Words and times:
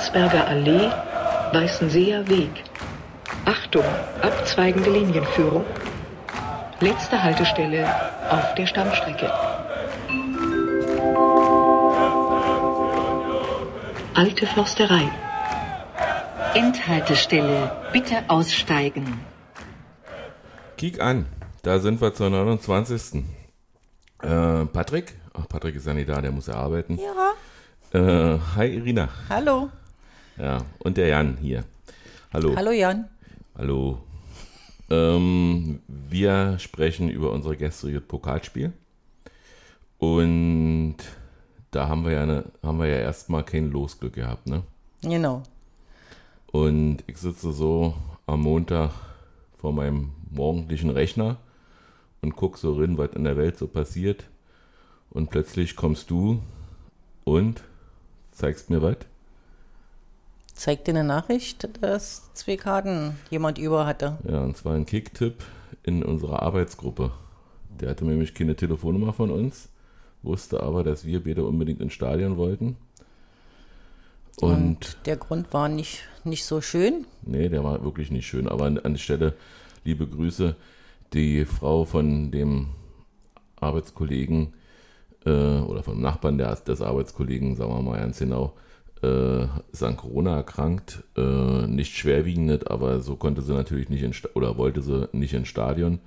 Landsberger 0.00 0.46
Allee, 0.48 0.90
Weißenseer 1.52 2.26
Weg. 2.26 2.64
Achtung, 3.44 3.84
abzweigende 4.22 4.88
Linienführung. 4.88 5.62
Letzte 6.80 7.22
Haltestelle 7.22 7.86
auf 8.30 8.54
der 8.54 8.66
Stammstrecke. 8.66 9.30
Alte 14.14 14.46
Försterei. 14.46 15.10
Endhaltestelle, 16.54 17.70
bitte 17.92 18.24
aussteigen. 18.28 19.20
Kiek 20.78 20.98
an, 21.02 21.26
da 21.60 21.78
sind 21.78 22.00
wir 22.00 22.14
zur 22.14 22.30
29. 22.30 23.22
Äh, 24.22 24.64
Patrick? 24.64 25.14
Ach, 25.34 25.46
Patrick 25.46 25.76
ist 25.76 25.86
ja 25.86 25.92
nicht 25.92 26.08
da, 26.08 26.22
der 26.22 26.32
muss 26.32 26.46
ja 26.46 26.54
arbeiten. 26.54 26.98
Ja. 26.98 27.34
Äh, 27.92 28.38
hi 28.56 28.66
Irina. 28.76 29.10
Hallo. 29.28 29.68
Ja, 30.40 30.64
und 30.78 30.96
der 30.96 31.08
Jan 31.08 31.36
hier. 31.36 31.64
Hallo. 32.32 32.56
Hallo 32.56 32.70
Jan. 32.70 33.10
Hallo. 33.58 34.00
Ähm, 34.88 35.80
wir 35.86 36.58
sprechen 36.58 37.10
über 37.10 37.30
unser 37.32 37.56
gestriges 37.56 38.00
Pokalspiel. 38.00 38.72
Und 39.98 40.96
da 41.72 41.88
haben 41.88 42.06
wir 42.06 42.12
ja, 42.12 42.22
eine, 42.22 42.44
haben 42.62 42.78
wir 42.78 42.86
ja 42.86 43.00
erstmal 43.00 43.44
kein 43.44 43.70
Losglück 43.70 44.14
gehabt, 44.14 44.46
ne? 44.46 44.62
Genau. 45.02 45.42
Und 46.46 47.04
ich 47.06 47.18
sitze 47.18 47.52
so 47.52 47.94
am 48.26 48.40
Montag 48.40 48.92
vor 49.58 49.74
meinem 49.74 50.12
morgendlichen 50.30 50.88
Rechner 50.88 51.36
und 52.22 52.34
gucke 52.34 52.58
so 52.58 52.80
rein, 52.80 52.96
was 52.96 53.10
in 53.12 53.24
der 53.24 53.36
Welt 53.36 53.58
so 53.58 53.66
passiert. 53.66 54.24
Und 55.10 55.28
plötzlich 55.28 55.76
kommst 55.76 56.10
du 56.10 56.40
und 57.24 57.62
zeigst 58.32 58.70
mir 58.70 58.80
was. 58.80 59.09
Zeigt 60.60 60.88
dir 60.88 60.90
eine 60.90 61.04
Nachricht, 61.04 61.70
dass 61.80 62.34
zwei 62.34 62.58
Karten 62.58 63.16
jemand 63.30 63.56
über 63.56 63.86
hatte. 63.86 64.18
Ja, 64.28 64.42
und 64.42 64.58
zwar 64.58 64.74
ein 64.74 64.84
Kicktipp 64.84 65.42
in 65.84 66.02
unserer 66.02 66.42
Arbeitsgruppe. 66.42 67.12
Der 67.80 67.88
hatte 67.88 68.04
nämlich 68.04 68.34
keine 68.34 68.54
Telefonnummer 68.54 69.14
von 69.14 69.30
uns, 69.30 69.70
wusste 70.22 70.62
aber, 70.62 70.84
dass 70.84 71.06
wir 71.06 71.24
beide 71.24 71.46
unbedingt 71.46 71.80
ins 71.80 71.94
Stadion 71.94 72.36
wollten. 72.36 72.76
Und, 74.38 74.98
der 75.06 75.16
Grund 75.16 75.50
war 75.54 75.70
nicht, 75.70 76.06
nicht 76.24 76.44
so 76.44 76.60
schön. 76.60 77.06
nee, 77.22 77.48
der 77.48 77.64
war 77.64 77.82
wirklich 77.82 78.10
nicht 78.10 78.26
schön. 78.26 78.46
Aber 78.46 78.66
an, 78.66 78.76
an 78.80 78.92
die 78.92 79.00
Stelle, 79.00 79.32
liebe 79.84 80.06
Grüße, 80.06 80.56
die 81.14 81.46
Frau 81.46 81.86
von 81.86 82.32
dem 82.32 82.66
Arbeitskollegen 83.56 84.52
äh, 85.24 85.30
oder 85.30 85.82
vom 85.82 86.02
Nachbarn 86.02 86.36
der, 86.36 86.54
des 86.54 86.82
Arbeitskollegen, 86.82 87.56
sagen 87.56 87.72
wir 87.72 87.80
mal 87.80 87.98
ganz 87.98 88.18
genau, 88.18 88.52
äh, 89.02 89.44
ist 89.72 89.82
an 89.82 89.96
Corona 89.96 90.36
erkrankt. 90.36 91.02
Äh, 91.16 91.66
nicht 91.66 91.94
schwerwiegend, 91.96 92.70
aber 92.70 93.00
so 93.00 93.16
konnte 93.16 93.42
sie 93.42 93.54
natürlich 93.54 93.88
nicht 93.88 94.02
in, 94.02 94.12
oder 94.34 94.56
wollte 94.56 94.82
sie 94.82 95.08
nicht 95.12 95.34
ins 95.34 95.48
Stadion. 95.48 96.00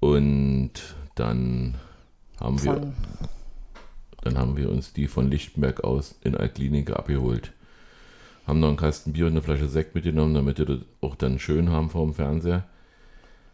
Und 0.00 0.72
dann 1.14 1.74
haben 2.40 2.62
wir 2.62 2.92
dann 4.22 4.38
haben 4.38 4.56
wir 4.56 4.70
uns 4.70 4.92
die 4.94 5.06
von 5.06 5.30
Lichtenberg 5.30 5.84
aus 5.84 6.14
in 6.24 6.34
Altklinik 6.34 6.90
abgeholt. 6.90 7.52
Haben 8.46 8.60
noch 8.60 8.68
einen 8.68 8.76
Kasten 8.78 9.12
Bier 9.12 9.26
und 9.26 9.32
eine 9.32 9.42
Flasche 9.42 9.68
Sekt 9.68 9.94
mitgenommen, 9.94 10.34
damit 10.34 10.58
wir 10.58 10.66
das 10.66 10.78
auch 11.02 11.14
dann 11.14 11.38
schön 11.38 11.70
haben 11.70 11.90
vor 11.90 12.04
dem 12.04 12.14
Fernseher. 12.14 12.64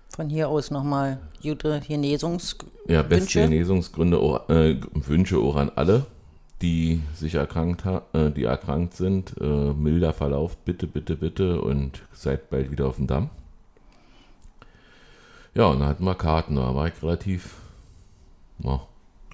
von 0.08 0.28
hier 0.28 0.48
aus 0.48 0.70
nochmal 0.70 1.18
gute 1.42 1.80
Genesungs 1.86 2.56
Ja, 2.88 3.02
beste? 3.02 3.40
Genesungsgründe, 3.40 4.18
auch, 4.18 4.48
äh, 4.48 4.80
Wünsche 4.94 5.38
auch 5.38 5.56
an 5.56 5.70
alle, 5.74 6.06
die 6.62 7.00
sich 7.14 7.34
erkrankt 7.34 7.84
äh, 8.12 8.30
die 8.30 8.44
erkrankt 8.44 8.94
sind. 8.94 9.34
Äh, 9.40 9.72
milder 9.72 10.12
Verlauf, 10.12 10.56
bitte, 10.58 10.86
bitte, 10.86 11.16
bitte 11.16 11.60
und 11.60 12.02
seid 12.12 12.50
bald 12.50 12.70
wieder 12.70 12.86
auf 12.86 12.96
dem 12.96 13.06
Damm. 13.06 13.30
Ja, 15.54 15.66
und 15.66 15.80
dann 15.80 15.88
hatten 15.88 16.04
wir 16.04 16.14
Karten, 16.14 16.56
da 16.56 16.74
war 16.74 16.86
ich 16.86 17.02
relativ, 17.02 17.56
ja, 18.62 18.80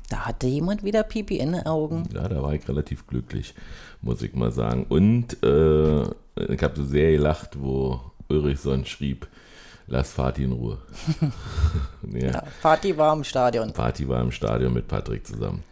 Da 0.09 0.27
hatte 0.27 0.47
jemand 0.47 0.83
wieder 0.83 1.03
Pipi 1.03 1.37
in 1.37 1.53
den 1.53 1.67
Augen. 1.67 2.05
Ja, 2.15 2.29
da 2.29 2.43
war 2.43 2.55
ich 2.55 2.67
relativ 2.69 3.07
glücklich, 3.07 3.55
muss 4.01 4.23
ich 4.23 4.35
mal 4.35 4.53
sagen. 4.53 4.87
Und 4.89 5.43
äh, 5.43 6.03
ich 6.03 6.63
habe 6.63 6.77
so 6.77 6.85
sehr 6.85 7.13
gelacht, 7.13 7.61
wo 7.61 8.01
Ulrich 8.29 8.61
sonst 8.61 8.89
schrieb, 8.89 9.27
lass 9.87 10.13
Fatih 10.13 10.45
in 10.45 10.53
Ruhe. 10.53 10.79
ja, 12.13 12.27
Ja, 12.33 12.43
Party 12.63 12.97
war 12.97 13.13
im 13.15 13.25
Stadion. 13.25 13.73
Party 13.73 14.09
war 14.09 14.21
im 14.21 14.31
Stadion 14.33 14.73
mit 14.73 14.89
Patrick 14.89 15.27
zusammen. 15.27 15.63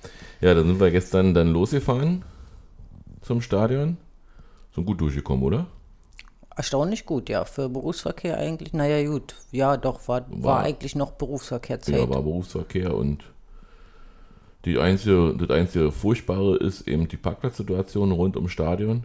Ja, 0.40 0.54
dann 0.54 0.66
sind 0.66 0.80
wir 0.80 0.90
gestern 0.90 1.34
dann 1.34 1.48
losgefahren 1.52 2.24
zum 3.22 3.40
Stadion. 3.40 3.96
Sind 4.74 4.84
gut 4.86 5.00
durchgekommen, 5.00 5.44
oder? 5.44 5.66
Erstaunlich 6.56 7.04
gut, 7.06 7.28
ja. 7.28 7.44
Für 7.44 7.68
Berufsverkehr 7.68 8.38
eigentlich, 8.38 8.72
naja, 8.72 9.04
gut. 9.08 9.34
Ja, 9.50 9.76
doch, 9.76 10.06
war, 10.08 10.26
war, 10.30 10.42
War- 10.42 10.60
eigentlich 10.60 10.94
noch 10.94 11.12
Berufsverkehrzeit. 11.12 11.96
Ja, 11.96 12.08
war 12.08 12.22
Berufsverkehr 12.22 12.94
und 12.94 13.24
die 14.64 14.78
einzige, 14.78 15.34
das 15.36 15.50
einzige 15.50 15.92
Furchtbare 15.92 16.56
ist 16.56 16.88
eben 16.88 17.06
die 17.08 17.16
Parkplatzsituation 17.18 18.12
rund 18.12 18.36
ums 18.36 18.52
Stadion, 18.52 19.04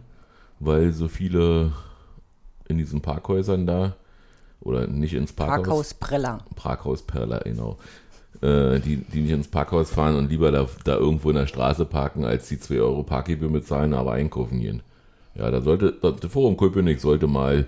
weil 0.58 0.92
so 0.92 1.08
viele 1.08 1.72
in 2.68 2.78
diesen 2.78 3.00
Parkhäusern 3.02 3.66
da 3.66 3.94
oder 4.60 4.86
nicht 4.86 5.14
ins 5.14 5.32
Parkhaus, 5.32 5.56
Parkhaus 5.56 5.94
Preller. 5.94 6.38
Parkhaus 6.56 7.02
Perla, 7.02 7.38
genau, 7.38 7.78
äh, 8.42 8.78
die, 8.80 8.96
die 8.96 9.20
nicht 9.22 9.32
ins 9.32 9.48
Parkhaus 9.48 9.90
fahren 9.90 10.16
und 10.16 10.30
lieber 10.30 10.50
da, 10.52 10.66
da 10.84 10.96
irgendwo 10.96 11.30
in 11.30 11.36
der 11.36 11.46
Straße 11.46 11.84
parken, 11.84 12.24
als 12.24 12.48
die 12.48 12.58
2 12.58 12.80
Euro 12.80 13.02
Parkgebühr 13.02 13.50
bezahlen, 13.50 13.94
aber 13.94 14.12
einkaufen 14.12 14.60
gehen. 14.60 14.82
Ja, 15.34 15.50
da 15.50 15.60
sollte, 15.60 15.92
das 15.92 16.30
Forum 16.30 16.56
Köpenick 16.56 17.00
sollte 17.00 17.26
mal, 17.26 17.66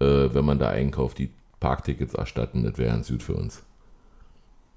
äh, 0.00 0.04
wenn 0.32 0.44
man 0.44 0.58
da 0.58 0.70
einkauft, 0.70 1.18
die 1.18 1.30
Parktickets 1.60 2.14
erstatten, 2.14 2.64
das 2.64 2.78
wäre 2.78 2.90
ganz 2.90 3.08
gut 3.08 3.22
für 3.22 3.34
uns. 3.34 3.62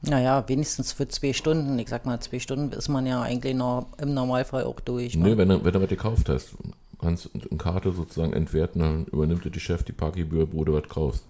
Naja, 0.01 0.44
wenigstens 0.47 0.91
für 0.91 1.07
zwei 1.07 1.34
Stunden. 1.34 1.79
Ich 1.79 1.89
sag 1.89 2.06
mal, 2.06 2.19
zwei 2.19 2.39
Stunden 2.39 2.72
ist 2.72 2.88
man 2.88 3.06
ja 3.07 3.22
eigentlich 3.22 3.56
noch 3.56 3.88
im 4.00 4.13
Normalfall 4.13 4.63
auch 4.63 4.79
durch. 4.79 5.16
Nö, 5.16 5.29
Ne? 5.29 5.38
wenn 5.38 5.50
du, 5.50 5.63
wenn 5.66 5.74
du 5.74 5.81
was 5.81 5.89
gekauft 5.89 6.29
hast, 6.29 6.53
kannst 7.01 7.25
du 7.25 7.29
eine 7.50 7.57
Karte 7.57 7.91
sozusagen 7.91 8.34
entwerten, 8.34 8.79
dann 8.81 9.06
übernimmt 9.06 9.44
dir 9.45 9.50
die 9.50 9.59
Chef 9.59 9.84
die 9.84 9.94
Parkgebühr, 9.94 10.53
wo 10.53 10.63
du 10.63 10.74
was 10.74 10.88
kaufst. 10.88 11.24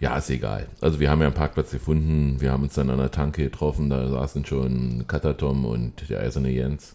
Ja, 0.00 0.16
ist 0.16 0.30
egal. 0.30 0.68
Also 0.80 1.00
wir 1.00 1.10
haben 1.10 1.20
ja 1.20 1.26
einen 1.26 1.34
Parkplatz 1.34 1.72
gefunden, 1.72 2.40
wir 2.40 2.52
haben 2.52 2.62
uns 2.62 2.74
dann 2.74 2.90
an 2.90 2.98
der 2.98 3.10
Tanke 3.10 3.42
getroffen, 3.42 3.90
da 3.90 4.08
saßen 4.08 4.44
schon 4.44 5.06
Katatom 5.08 5.64
und 5.64 6.08
der 6.08 6.20
eiserne 6.20 6.50
Jens 6.50 6.94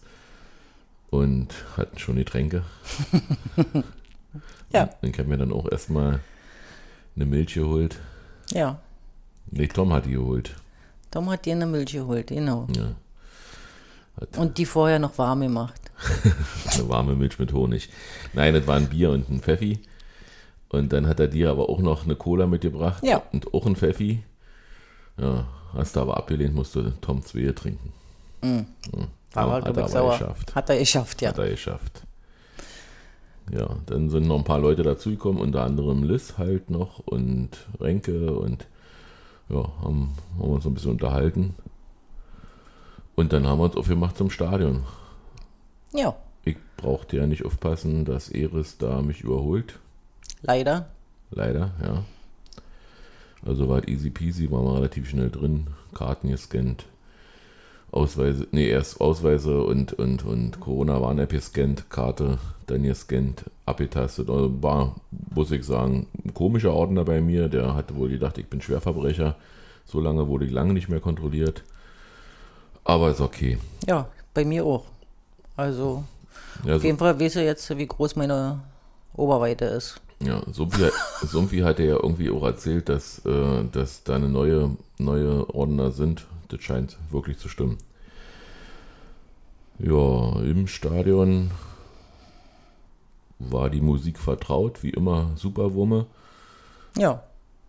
und 1.10 1.48
hatten 1.76 1.98
schon 1.98 2.16
die 2.16 2.24
Tränke. 2.24 2.62
Ja. 4.74 4.90
Dann 5.02 5.12
haben 5.12 5.30
wir 5.30 5.36
dann 5.36 5.52
auch 5.52 5.70
erstmal 5.70 6.20
eine 7.14 7.26
Milch 7.26 7.54
geholt. 7.54 7.96
Ja. 8.50 8.80
Nee, 9.50 9.68
Tom 9.68 9.92
hat 9.92 10.06
die 10.06 10.12
geholt. 10.12 10.56
Tom 11.12 11.30
hat 11.30 11.46
dir 11.46 11.52
eine 11.52 11.66
Milch 11.66 11.92
geholt, 11.92 12.26
genau. 12.26 12.66
Ja. 12.74 12.96
Hat 14.20 14.36
Und 14.36 14.58
die 14.58 14.66
vorher 14.66 14.98
noch 14.98 15.16
warm 15.16 15.42
gemacht. 15.42 15.80
eine 16.72 16.88
warme 16.88 17.14
Milch 17.14 17.38
mit 17.38 17.52
Honig. 17.52 17.88
Nein, 18.32 18.54
das 18.54 18.66
war 18.66 18.76
ein 18.76 18.88
Bier 18.88 19.10
und 19.10 19.30
ein 19.30 19.40
Pfeffi. 19.40 19.78
Und 20.78 20.92
dann 20.92 21.06
hat 21.06 21.20
er 21.20 21.28
dir 21.28 21.50
aber 21.50 21.68
auch 21.68 21.80
noch 21.80 22.04
eine 22.04 22.16
Cola 22.16 22.46
mitgebracht 22.46 23.02
Ja. 23.04 23.22
und 23.32 23.52
auch 23.54 23.66
ein 23.66 23.76
Pfeffi. 23.76 24.22
Ja, 25.16 25.46
hast 25.74 25.96
du 25.96 26.00
aber 26.00 26.16
abgelehnt, 26.16 26.54
musste 26.54 26.92
Tom 27.00 27.22
zwei 27.22 27.52
trinken. 27.52 27.92
Ja, 28.42 28.64
War 29.32 29.46
er, 29.48 29.64
hat 29.64 29.76
er 29.76 29.96
aber 30.00 30.10
geschafft. 30.12 30.54
Hat 30.54 30.68
er 30.70 30.78
geschafft, 30.78 31.22
ja. 31.22 31.28
Hat 31.30 31.38
er 31.38 31.48
geschafft. 31.50 32.02
Ja, 33.50 33.76
dann 33.86 34.08
sind 34.10 34.26
noch 34.26 34.38
ein 34.38 34.44
paar 34.44 34.58
Leute 34.58 34.82
dazugekommen, 34.82 35.40
unter 35.40 35.62
anderem 35.64 36.02
Liz 36.02 36.34
halt 36.38 36.70
noch 36.70 36.98
und 37.00 37.50
Renke 37.80 38.32
und 38.34 38.66
ja, 39.50 39.62
haben, 39.82 40.14
haben 40.38 40.50
uns 40.50 40.66
ein 40.66 40.74
bisschen 40.74 40.92
unterhalten. 40.92 41.54
Und 43.14 43.32
dann 43.32 43.46
haben 43.46 43.58
wir 43.60 43.64
uns 43.64 43.76
aufgemacht 43.76 44.16
zum 44.16 44.30
Stadion. 44.30 44.82
Ja, 45.92 46.16
Ich 46.44 46.56
brauchte 46.76 47.16
ja 47.18 47.26
nicht 47.26 47.44
aufpassen, 47.44 48.04
dass 48.04 48.28
Eris 48.30 48.78
da 48.78 49.00
mich 49.02 49.20
überholt. 49.20 49.78
Leider. 50.46 50.86
Leider, 51.30 51.72
ja. 51.82 52.04
Also 53.44 53.68
war 53.68 53.78
es 53.80 53.88
easy 53.88 54.10
peasy, 54.10 54.50
waren 54.50 54.64
wir 54.64 54.76
relativ 54.76 55.08
schnell 55.08 55.30
drin, 55.30 55.66
Karten 55.94 56.28
gescannt, 56.30 56.86
Ausweise, 57.92 58.46
nee, 58.50 58.68
erst 58.68 59.00
Ausweise 59.00 59.62
und, 59.62 59.92
und, 59.92 60.24
und 60.24 60.60
Corona-Warn-App 60.60 61.30
gescannt, 61.30 61.90
Karte, 61.90 62.38
dann 62.66 62.82
gescannt, 62.82 63.44
abgetastet. 63.66 64.28
Also 64.30 64.62
war, 64.62 64.96
muss 65.34 65.50
ich 65.52 65.64
sagen, 65.64 66.08
ein 66.24 66.34
komischer 66.34 66.72
Ordner 66.72 67.04
bei 67.04 67.20
mir, 67.20 67.48
der 67.48 67.74
hatte 67.74 67.94
wohl 67.96 68.08
gedacht, 68.08 68.38
ich 68.38 68.46
bin 68.48 68.60
Schwerverbrecher. 68.60 69.36
So 69.84 70.00
lange 70.00 70.26
wurde 70.28 70.46
ich 70.46 70.50
lange 70.50 70.72
nicht 70.72 70.88
mehr 70.88 71.00
kontrolliert. 71.00 71.62
Aber 72.84 73.10
ist 73.10 73.20
okay. 73.20 73.58
Ja, 73.86 74.08
bei 74.34 74.44
mir 74.44 74.64
auch. 74.64 74.84
Also, 75.56 76.04
Ja, 76.64 76.76
auf 76.76 76.82
so, 76.82 76.86
jeden 76.86 76.98
Fall 76.98 77.18
weiß 77.20 77.36
er 77.36 77.44
jetzt, 77.44 77.76
wie 77.78 77.86
groß 77.86 78.16
meine 78.16 78.60
Oberweite 79.14 79.66
ist. 79.66 80.00
Ja, 80.24 80.42
so 80.50 80.72
wie, 80.72 80.90
so 81.26 81.52
wie 81.52 81.64
hat 81.64 81.78
er 81.78 81.86
ja 81.86 81.94
irgendwie 81.96 82.30
auch 82.30 82.42
erzählt, 82.42 82.88
dass, 82.88 83.24
äh, 83.26 83.64
dass 83.70 84.04
da 84.04 84.16
eine 84.16 84.28
neue, 84.28 84.76
neue 84.98 85.48
Ordner 85.54 85.90
sind. 85.90 86.26
Das 86.48 86.62
scheint 86.62 86.96
wirklich 87.10 87.38
zu 87.38 87.48
stimmen. 87.48 87.78
Ja, 89.78 90.40
im 90.40 90.66
Stadion 90.66 91.50
war 93.38 93.68
die 93.70 93.80
Musik 93.80 94.18
vertraut, 94.18 94.82
wie 94.82 94.90
immer 94.90 95.32
Superwumme. 95.36 96.06
Ja, 96.96 97.22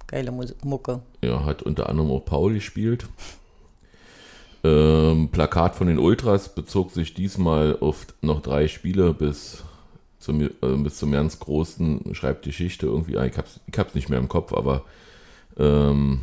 geile 0.07 0.31
Mus 0.31 0.55
Mucke. 0.63 1.01
Ja, 1.21 1.43
hat 1.43 1.63
unter 1.63 1.89
anderem 1.89 2.11
auch 2.11 2.23
Paul 2.23 2.53
gespielt. 2.53 3.07
Ähm, 4.63 5.29
Plakat 5.29 5.75
von 5.75 5.87
den 5.87 5.99
Ultras 5.99 6.53
bezog 6.53 6.91
sich 6.91 7.13
diesmal 7.13 7.77
auf 7.79 8.07
noch 8.21 8.41
drei 8.41 8.67
Spiele 8.67 9.13
bis 9.13 9.63
zum, 10.25 10.41
äh, 10.41 10.49
bis 10.83 10.97
zum 10.97 11.11
ganz 11.11 11.39
großen 11.39 12.13
Schreibgeschichte 12.13 12.85
irgendwie. 12.87 13.17
Ich 13.25 13.37
hab's, 13.37 13.59
ich 13.71 13.77
hab's 13.79 13.95
nicht 13.95 14.09
mehr 14.09 14.19
im 14.19 14.27
Kopf, 14.27 14.53
aber, 14.53 14.83
ähm, 15.57 16.21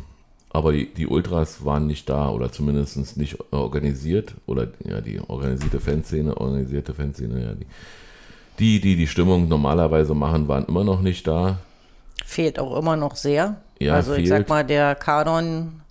aber 0.51 0.71
die, 0.73 0.93
die 0.93 1.07
Ultras 1.07 1.65
waren 1.65 1.87
nicht 1.87 2.07
da 2.09 2.29
oder 2.29 2.51
zumindest 2.51 3.17
nicht 3.17 3.37
organisiert. 3.51 4.35
Oder 4.45 4.67
ja, 4.85 5.01
die 5.01 5.19
organisierte 5.19 5.79
Fanszene, 5.79 6.37
organisierte 6.37 6.93
Fanszene, 6.93 7.43
ja, 7.43 7.53
die, 7.53 7.65
die, 8.59 8.79
die 8.81 8.95
die 8.95 9.07
Stimmung 9.07 9.47
normalerweise 9.47 10.13
machen, 10.13 10.47
waren 10.47 10.65
immer 10.65 10.83
noch 10.83 11.01
nicht 11.01 11.25
da. 11.25 11.57
Fehlt 12.25 12.59
auch 12.59 12.77
immer 12.77 12.95
noch 12.95 13.15
sehr. 13.15 13.61
Ja, 13.79 13.95
also 13.95 14.11
ich 14.13 14.29
fehlt. 14.29 14.47
sag 14.47 14.49
mal, 14.49 14.63
der 14.63 14.95
Kanon, 14.95 15.81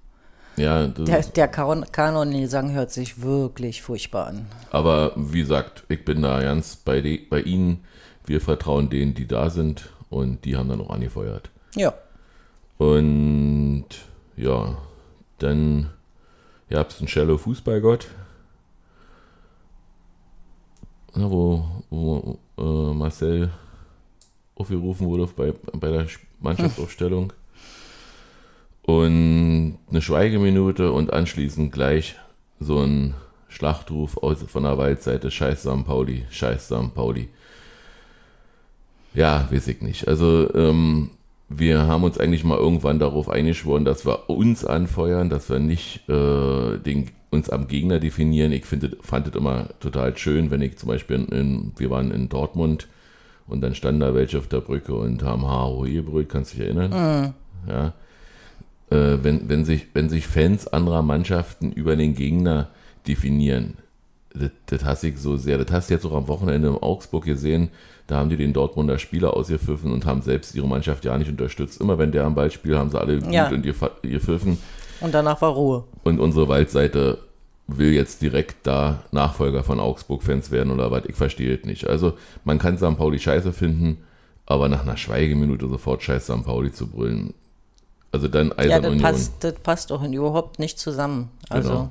Ja, 0.56 0.87
der, 0.87 1.23
der 1.23 1.49
Kanon, 1.49 1.87
Kanon-Gesang 1.91 2.73
hört 2.73 2.91
sich 2.93 3.23
wirklich 3.23 3.82
furchtbar 3.82 4.29
an. 4.29 4.47
Aber 4.70 5.12
wie 5.17 5.41
gesagt, 5.41 5.85
ich 5.88 6.05
bin 6.05 6.23
da 6.23 6.41
ganz 6.43 6.76
bei, 6.76 7.00
de, 7.00 7.19
bei 7.29 7.41
Ihnen. 7.41 7.85
Wir 8.24 8.40
vertrauen 8.40 8.90
denen, 8.90 9.14
die 9.14 9.26
da 9.26 9.50
sind 9.50 9.90
und 10.10 10.44
die 10.44 10.56
haben 10.56 10.69
dann 10.69 10.80
auch 10.80 10.90
angefeuert. 10.90 11.50
Ja. 11.74 11.94
Und 12.78 13.86
ja, 14.36 14.76
dann 15.38 15.90
gab 16.69 16.90
es 16.90 16.98
einen 16.98 17.08
Shallow 17.08 17.38
Fußballgott, 17.38 18.08
wo, 21.14 21.64
wo 21.90 22.38
äh, 22.58 22.94
Marcel 22.94 23.50
aufgerufen 24.54 25.06
wurde 25.06 25.28
bei, 25.36 25.52
bei 25.72 25.90
der 25.90 26.06
Mannschaftsaufstellung. 26.40 27.32
Und 28.82 29.78
eine 29.88 30.02
Schweigeminute 30.02 30.92
und 30.92 31.12
anschließend 31.12 31.72
gleich 31.72 32.16
so 32.58 32.80
ein 32.80 33.14
Schlachtruf 33.48 34.16
aus, 34.16 34.42
von 34.42 34.64
der 34.64 34.78
Waldseite, 34.78 35.30
scheiß 35.30 35.62
St. 35.62 35.84
Pauli, 35.84 36.25
scheiß 36.30 36.66
St. 36.66 36.94
Pauli. 36.94 37.28
Ja, 39.14 39.49
weiß 39.50 39.69
ich 39.69 39.82
nicht. 39.82 40.09
Also 40.09 40.53
ähm, 40.55 41.11
wir 41.49 41.87
haben 41.87 42.05
uns 42.05 42.19
eigentlich 42.19 42.44
mal 42.44 42.59
irgendwann 42.59 42.99
darauf 42.99 43.29
eingeschworen, 43.29 43.85
dass 43.85 44.06
wir 44.06 44.31
uns 44.31 44.64
anfeuern, 44.64 45.29
dass 45.29 45.50
wir 45.50 45.59
nicht 45.59 46.09
äh, 46.09 46.79
den, 46.79 47.11
uns 47.31 47.50
am 47.50 47.69
Gegner 47.69 47.99
definieren. 47.99 48.53
Ich 48.53 48.64
finde, 48.64 48.97
fand 49.00 49.29
es 49.29 49.35
immer 49.35 49.69
total 49.81 50.17
schön, 50.17 50.50
wenn 50.50 50.62
ich 50.62 50.79
zum 50.79 50.88
Beispiel, 50.88 51.17
in, 51.17 51.26
in, 51.26 51.73
wir 51.76 51.91
waren 51.91 52.11
in 52.11 52.29
Dortmund 52.29 52.88
und 53.47 53.61
dann 53.61 53.75
standen 53.75 54.00
da 54.00 54.14
welche 54.14 54.38
auf 54.38 54.49
der 54.49 54.61
Brücke 54.61 54.94
und 54.94 55.23
haben 55.23 55.47
Haro 55.47 55.82
gebrüllt, 55.82 56.29
kannst 56.29 56.55
du 56.55 56.59
dich 56.59 56.67
erinnern? 56.67 57.35
Ja. 57.69 57.93
Äh, 58.91 59.19
wenn, 59.23 59.49
wenn, 59.49 59.64
sich, 59.64 59.87
wenn 59.94 60.09
sich 60.09 60.26
Fans 60.26 60.69
anderer 60.69 61.03
Mannschaften 61.03 61.73
über 61.73 61.97
den 61.97 62.14
Gegner 62.14 62.69
definieren, 63.06 63.79
das, 64.34 64.50
das 64.67 64.84
hasse 64.84 65.08
ich 65.08 65.19
so 65.19 65.37
sehr. 65.37 65.58
Das 65.58 65.70
hast 65.73 65.90
du 65.90 65.94
jetzt 65.94 66.06
auch 66.06 66.12
am 66.14 66.29
Wochenende 66.29 66.69
in 66.69 66.75
Augsburg 66.76 67.25
gesehen. 67.25 67.70
Da 68.06 68.17
haben 68.17 68.29
die 68.31 68.37
den 68.37 68.52
Dortmunder 68.52 68.99
Spieler 68.99 69.34
ausgepfiffen 69.37 69.93
und 69.93 70.06
haben 70.06 70.23
selbst 70.23 70.55
ihre 70.55 70.67
Mannschaft 70.67 71.05
ja 71.05 71.17
nicht 71.17 71.31
unterstützt. 71.31 71.81
Immer 71.81 71.99
wenn 71.99 72.12
der 72.12 72.25
am 72.25 72.34
Ball 72.34 72.50
spielt, 72.50 72.76
haben 72.76 72.90
sie 72.90 73.00
alle 73.00 73.20
gut 73.20 73.32
Ja. 73.32 73.49
und 73.49 73.62
gepfiffen. 73.62 74.58
Und 75.00 75.14
danach 75.14 75.40
war 75.40 75.50
Ruhe. 75.50 75.84
Und 76.05 76.19
unsere 76.20 76.49
Waldseite 76.49 77.19
will 77.69 77.93
jetzt 77.93 78.20
direkt 78.23 78.67
da 78.67 79.02
Nachfolger 79.12 79.62
von 79.64 79.81
Augsburg-Fans 79.81 80.50
werden 80.50 80.73
oder 80.73 80.90
was. 80.90 81.05
Ich 81.06 81.14
verstehe 81.14 81.56
es 81.56 81.64
nicht. 81.64 81.87
Also 81.87 82.14
man 82.44 82.58
kann 82.58 82.76
St. 82.76 82.96
Pauli 82.96 83.19
scheiße 83.19 83.52
finden, 83.52 83.99
aber 84.46 84.69
nach 84.69 84.82
einer 84.82 84.96
Schweigeminute 84.96 85.69
sofort 85.69 86.02
scheiß 86.02 86.25
St. 86.25 86.44
Pauli 86.44 86.73
zu 86.73 86.88
brüllen. 86.88 87.35
Also 88.11 88.28
dann 88.28 88.49
Ja, 88.49 88.58
Eisern 88.58 88.82
das 88.82 88.90
Union. 88.93 89.02
passt, 89.11 89.32
das 89.40 89.55
passt 89.55 89.90
doch 89.90 90.02
überhaupt 90.02 90.58
nicht 90.58 90.78
zusammen. 90.78 91.31
Also, 91.49 91.69
Genau. 91.70 91.90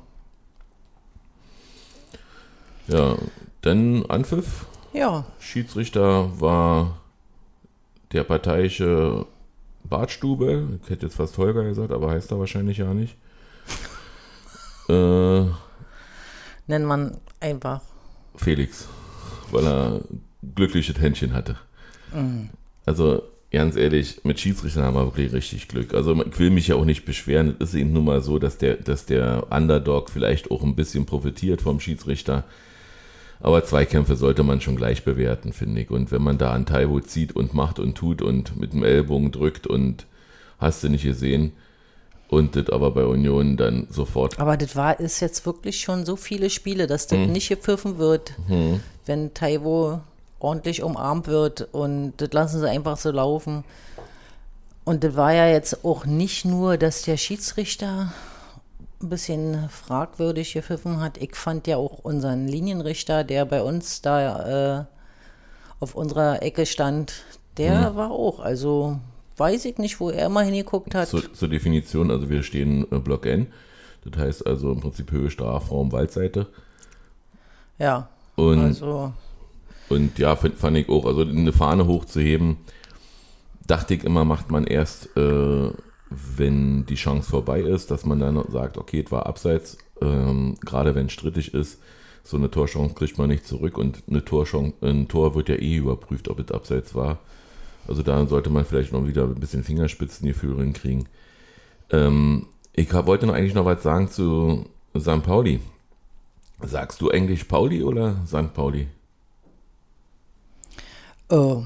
Ja, 2.87 3.17
dann 3.61 4.05
Anpfiff. 4.07 4.65
ja, 4.93 5.25
Schiedsrichter 5.39 6.39
war 6.39 6.99
der 8.11 8.23
parteiische 8.23 9.25
Bartstube. 9.83 10.79
Ich 10.83 10.89
hätte 10.89 11.05
jetzt 11.05 11.15
fast 11.15 11.37
Holger 11.37 11.63
gesagt, 11.63 11.91
aber 11.91 12.11
heißt 12.11 12.31
er 12.31 12.39
wahrscheinlich 12.39 12.77
ja 12.77 12.93
nicht. 12.93 13.15
äh, 14.89 15.41
nennt 16.67 16.85
man 16.85 17.17
einfach. 17.39 17.81
Felix, 18.35 18.87
weil 19.51 19.65
er 19.65 20.01
glückliches 20.55 20.99
Händchen 20.99 21.33
hatte. 21.33 21.57
Also 22.85 23.23
ganz 23.51 23.75
ehrlich, 23.75 24.23
mit 24.23 24.39
Schiedsrichtern 24.39 24.83
haben 24.83 24.95
wir 24.95 25.05
wirklich 25.05 25.33
richtig 25.33 25.67
Glück. 25.67 25.93
Also 25.93 26.13
ich 26.23 26.39
will 26.39 26.49
mich 26.49 26.67
ja 26.67 26.75
auch 26.75 26.85
nicht 26.85 27.05
beschweren. 27.05 27.55
Es 27.59 27.69
ist 27.69 27.75
eben 27.75 27.93
nun 27.93 28.05
mal 28.05 28.21
so, 28.21 28.39
dass 28.39 28.57
der, 28.57 28.75
dass 28.75 29.05
der 29.05 29.47
Underdog 29.51 30.09
vielleicht 30.09 30.51
auch 30.51 30.63
ein 30.63 30.75
bisschen 30.75 31.05
profitiert 31.05 31.61
vom 31.61 31.79
Schiedsrichter. 31.79 32.43
Aber 33.43 33.63
Zweikämpfe 33.65 34.15
sollte 34.15 34.43
man 34.43 34.61
schon 34.61 34.75
gleich 34.75 35.03
bewerten, 35.03 35.51
finde 35.53 35.81
ich. 35.81 35.89
Und 35.89 36.11
wenn 36.11 36.21
man 36.21 36.37
da 36.37 36.51
an 36.51 36.65
Taiwo 36.65 36.99
zieht 36.99 37.35
und 37.35 37.53
macht 37.53 37.79
und 37.79 37.95
tut 37.95 38.21
und 38.21 38.57
mit 38.59 38.73
dem 38.73 38.83
Ellbogen 38.83 39.31
drückt 39.31 39.65
und 39.67 40.05
hast 40.59 40.83
du 40.83 40.89
nicht 40.89 41.03
gesehen 41.03 41.53
und 42.29 42.55
das 42.55 42.69
aber 42.69 42.91
bei 42.91 43.03
Union 43.05 43.57
dann 43.57 43.87
sofort 43.89 44.39
Aber 44.39 44.57
das 44.57 44.75
war, 44.75 44.99
ist 44.99 45.19
jetzt 45.19 45.45
wirklich 45.45 45.81
schon 45.81 46.05
so 46.05 46.15
viele 46.15 46.49
Spiele, 46.49 46.87
dass 46.87 47.07
das 47.07 47.19
Hm. 47.19 47.31
nicht 47.31 47.49
gepfiffen 47.49 47.97
wird, 47.97 48.33
wenn 49.05 49.33
Taiwo 49.33 50.01
ordentlich 50.39 50.81
umarmt 50.83 51.27
wird 51.27 51.67
und 51.71 52.13
das 52.17 52.31
lassen 52.31 52.59
sie 52.59 52.69
einfach 52.69 52.97
so 52.97 53.11
laufen. 53.11 53.63
Und 54.83 55.03
das 55.03 55.15
war 55.15 55.33
ja 55.33 55.47
jetzt 55.47 55.83
auch 55.83 56.05
nicht 56.05 56.45
nur, 56.45 56.77
dass 56.77 57.03
der 57.03 57.17
Schiedsrichter 57.17 58.11
ein 59.03 59.09
bisschen 59.09 59.69
fragwürdig 59.69 60.53
gepfiffen 60.53 60.99
hat. 60.99 61.17
Ich 61.17 61.35
fand 61.35 61.67
ja 61.67 61.77
auch 61.77 61.99
unseren 61.99 62.47
Linienrichter, 62.47 63.23
der 63.23 63.45
bei 63.45 63.61
uns 63.61 64.01
da 64.01 64.79
äh, 64.81 64.85
auf 65.79 65.95
unserer 65.95 66.41
Ecke 66.43 66.65
stand, 66.65 67.23
der 67.57 67.89
Hm. 67.89 67.95
war 67.95 68.11
auch. 68.11 68.39
Also 68.39 68.99
weiß 69.37 69.65
ich 69.65 69.77
nicht, 69.77 69.99
wo 69.99 70.09
er 70.09 70.27
immer 70.27 70.41
hingeguckt 70.41 70.93
hat. 70.95 71.07
Zur, 71.09 71.33
zur 71.33 71.47
Definition, 71.49 72.11
also 72.11 72.29
wir 72.29 72.43
stehen 72.43 72.85
äh, 72.91 72.99
Block 72.99 73.25
N. 73.25 73.47
Das 74.03 74.19
heißt 74.21 74.47
also 74.47 74.71
im 74.71 74.79
Prinzip 74.79 75.11
Höhe, 75.11 75.29
Strafraum, 75.29 75.91
Waldseite. 75.91 76.47
ja, 77.77 78.09
Und, 78.35 78.59
also 78.59 79.13
und 79.89 80.17
ja, 80.17 80.35
find, 80.35 80.55
fand 80.57 80.77
ich 80.77 80.89
auch, 80.89 81.05
also 81.05 81.21
eine 81.21 81.51
Fahne 81.51 81.85
hochzuheben, 81.85 82.57
dachte 83.67 83.93
ich 83.93 84.03
immer, 84.03 84.23
macht 84.25 84.49
man 84.49 84.63
erst, 84.65 85.09
äh, 85.17 85.69
wenn 86.11 86.85
die 86.85 86.95
Chance 86.95 87.29
vorbei 87.29 87.61
ist, 87.61 87.89
dass 87.89 88.05
man 88.05 88.19
dann 88.19 88.43
sagt, 88.49 88.77
okay, 88.77 89.03
es 89.05 89.11
war 89.11 89.25
abseits, 89.25 89.77
ähm, 90.01 90.57
gerade 90.59 90.93
wenn 90.93 91.05
es 91.05 91.13
strittig 91.13 91.53
ist, 91.53 91.79
so 92.23 92.37
eine 92.37 92.51
Torchance 92.51 92.93
kriegt 92.93 93.17
man 93.17 93.29
nicht 93.29 93.47
zurück 93.47 93.77
und 93.77 94.03
eine 94.09 94.23
Torchance, 94.23 94.73
ein 94.81 95.07
Tor 95.07 95.35
wird 95.35 95.49
ja 95.49 95.55
eh 95.55 95.77
überprüft, 95.77 96.27
ob 96.27 96.39
es 96.39 96.51
abseits 96.51 96.93
war. 96.93 97.19
Also 97.87 98.03
da 98.03 98.27
sollte 98.27 98.49
man 98.49 98.65
vielleicht 98.65 98.91
noch 98.91 99.07
wieder 99.07 99.23
ein 99.23 99.35
bisschen 99.35 99.63
Fingerspitzengefühl 99.63 100.57
hinkriegen. 100.57 101.07
Ähm, 101.89 102.47
ich 102.73 102.91
hab, 102.93 103.07
wollte 103.07 103.25
noch 103.25 103.33
eigentlich 103.33 103.55
noch 103.55 103.65
was 103.65 103.81
sagen 103.81 104.09
zu 104.09 104.65
St. 104.97 105.23
Pauli. 105.23 105.61
Sagst 106.61 107.01
du 107.01 107.09
eigentlich 107.09 107.47
Pauli 107.47 107.83
oder 107.83 108.17
St. 108.27 108.53
Pauli? 108.53 108.87
Äh. 111.29 111.61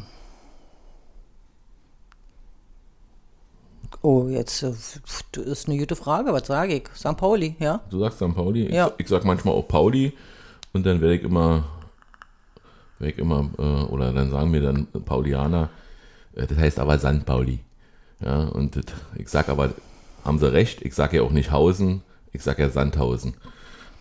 Oh, 4.02 4.28
jetzt 4.28 4.64
äh, 4.64 4.72
ist 5.42 5.68
eine 5.68 5.78
gute 5.78 5.96
Frage. 5.96 6.32
Was 6.34 6.48
sage 6.48 6.76
ich? 6.76 6.84
St. 6.96 7.18
Pauli, 7.18 7.56
ja? 7.60 7.82
Du 7.90 8.00
sagst 8.00 8.18
St. 8.20 8.34
Pauli? 8.36 8.74
Ja. 8.74 8.88
Ich, 8.98 9.06
ich 9.06 9.08
sag 9.10 9.26
manchmal 9.26 9.54
auch 9.56 9.68
Pauli 9.68 10.14
und 10.74 10.86
dann 10.86 11.02
werde 11.02 11.16
ich 11.16 11.24
immer, 11.24 11.64
werde 13.00 13.14
ich 13.14 13.20
immer, 13.20 13.50
äh, 13.58 13.62
oder 13.92 14.14
dann 14.14 14.32
sagen 14.32 14.52
mir 14.52 14.62
dann 14.62 14.88
Paulianer, 15.06 15.70
äh, 16.36 16.46
das 16.48 16.58
heißt 16.58 16.80
aber 16.80 16.98
St. 17.00 17.26
Pauli. 17.26 17.60
Ja, 18.22 18.44
und 18.44 18.76
das, 18.76 18.86
ich 19.18 19.28
sag 19.30 19.50
aber, 19.50 19.72
haben 20.24 20.40
sie 20.40 20.52
recht, 20.52 20.82
ich 20.82 20.96
sage 20.96 21.18
ja 21.18 21.24
auch 21.24 21.32
nicht 21.32 21.52
Hausen, 21.52 22.02
ich 22.32 22.42
sage 22.44 22.64
ja 22.64 22.70
Sandhausen. 22.70 23.36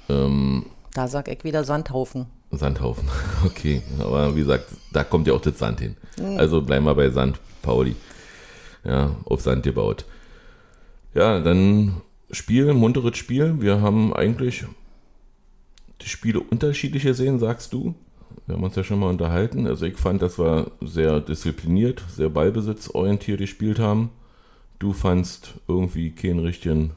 Ähm, 0.08 0.66
Da 0.94 1.08
sag 1.08 1.28
ich 1.28 1.42
wieder 1.44 1.64
Sandhaufen. 1.64 2.26
Sandhaufen, 2.52 3.08
okay. 3.44 3.82
Aber 3.98 4.34
wie 4.36 4.40
gesagt, 4.40 4.66
da 4.92 5.02
kommt 5.04 5.26
ja 5.26 5.34
auch 5.34 5.40
das 5.40 5.58
Sand 5.58 5.80
hin. 5.80 5.96
Also 6.38 6.62
bleiben 6.62 6.84
wir 6.86 6.94
bei 6.94 7.10
St. 7.10 7.38
Pauli. 7.62 7.96
Ja, 8.84 9.16
auf 9.24 9.40
Sand 9.40 9.64
gebaut. 9.64 10.04
Ja, 11.14 11.40
dann 11.40 12.02
Spiel, 12.30 12.72
munteres 12.74 13.16
Spiel. 13.16 13.60
Wir 13.60 13.80
haben 13.80 14.14
eigentlich 14.14 14.64
die 16.00 16.08
Spiele 16.08 16.40
unterschiedlich 16.40 17.04
gesehen, 17.04 17.38
sagst 17.38 17.72
du. 17.72 17.94
Wir 18.46 18.56
haben 18.56 18.64
uns 18.64 18.76
ja 18.76 18.84
schon 18.84 18.98
mal 18.98 19.08
unterhalten. 19.08 19.66
Also 19.66 19.86
ich 19.86 19.96
fand, 19.96 20.20
dass 20.20 20.38
wir 20.38 20.70
sehr 20.80 21.20
diszipliniert, 21.20 22.02
sehr 22.08 22.28
ballbesitzorientiert 22.28 23.38
gespielt 23.38 23.78
haben. 23.78 24.10
Du 24.78 24.92
fandst 24.92 25.54
irgendwie 25.68 26.10
keinen 26.10 26.40
richtigen 26.40 26.90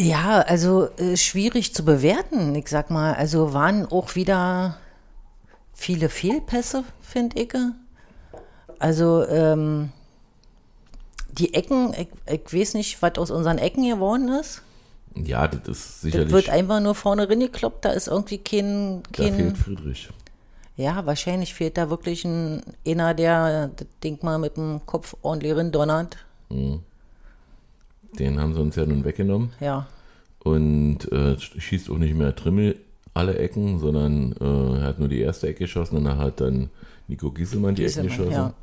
Ja, 0.00 0.40
also 0.40 0.88
äh, 0.96 1.16
schwierig 1.16 1.74
zu 1.74 1.84
bewerten. 1.84 2.54
Ich 2.54 2.68
sag 2.68 2.90
mal, 2.90 3.14
also 3.14 3.52
waren 3.52 3.84
auch 3.86 4.14
wieder 4.14 4.78
viele 5.74 6.08
Fehlpässe, 6.08 6.84
finde 7.02 7.42
ich. 7.42 7.52
Also 8.78 9.26
ähm, 9.28 9.90
die 11.32 11.54
Ecken, 11.54 11.94
ich, 11.94 12.08
ich 12.32 12.54
weiß 12.54 12.74
nicht, 12.74 13.02
was 13.02 13.18
aus 13.18 13.30
unseren 13.30 13.58
Ecken 13.58 13.88
geworden 13.88 14.28
ist. 14.28 14.62
Ja, 15.14 15.46
das 15.46 15.68
ist 15.68 16.00
sicherlich. 16.02 16.26
Das 16.26 16.34
wird 16.34 16.50
einfach 16.50 16.80
nur 16.80 16.94
vorne 16.94 17.28
reingekloppt, 17.28 17.84
da 17.84 17.90
ist 17.90 18.08
irgendwie 18.08 18.38
kein. 18.38 19.02
da 19.12 19.24
kein 19.24 19.34
fehlt 19.34 19.58
Friedrich. 19.58 20.08
ja, 20.76 21.06
wahrscheinlich 21.06 21.54
fehlt 21.54 21.76
da 21.76 21.88
wirklich 21.90 22.24
ein 22.24 22.62
einer, 22.86 23.14
der 23.14 23.68
das 23.68 23.86
Ding 24.02 24.18
mal 24.22 24.38
mit 24.38 24.56
dem 24.56 24.80
Kopf 24.86 25.16
ordentlich 25.22 25.54
donnert. 25.70 26.16
Den 26.50 28.40
haben 28.40 28.54
sie 28.54 28.60
uns 28.60 28.76
ja 28.76 28.86
nun 28.86 29.04
weggenommen. 29.04 29.50
Ja. 29.60 29.86
Und 30.40 31.10
äh, 31.10 31.38
schießt 31.38 31.90
auch 31.90 31.98
nicht 31.98 32.14
mehr 32.14 32.34
Trimmel 32.34 32.76
alle 33.14 33.38
Ecken, 33.38 33.78
sondern 33.78 34.32
äh, 34.40 34.80
er 34.80 34.86
hat 34.88 34.98
nur 34.98 35.08
die 35.08 35.20
erste 35.20 35.46
Ecke 35.48 35.60
geschossen 35.60 35.96
und 35.96 36.04
dann 36.04 36.18
hat 36.18 36.40
dann 36.40 36.70
Nico 37.06 37.30
Gieselmann 37.30 37.76
die 37.76 37.84
Ecken 37.84 38.02
Gieselmann, 38.02 38.28
geschossen. 38.30 38.32
ja. 38.32 38.54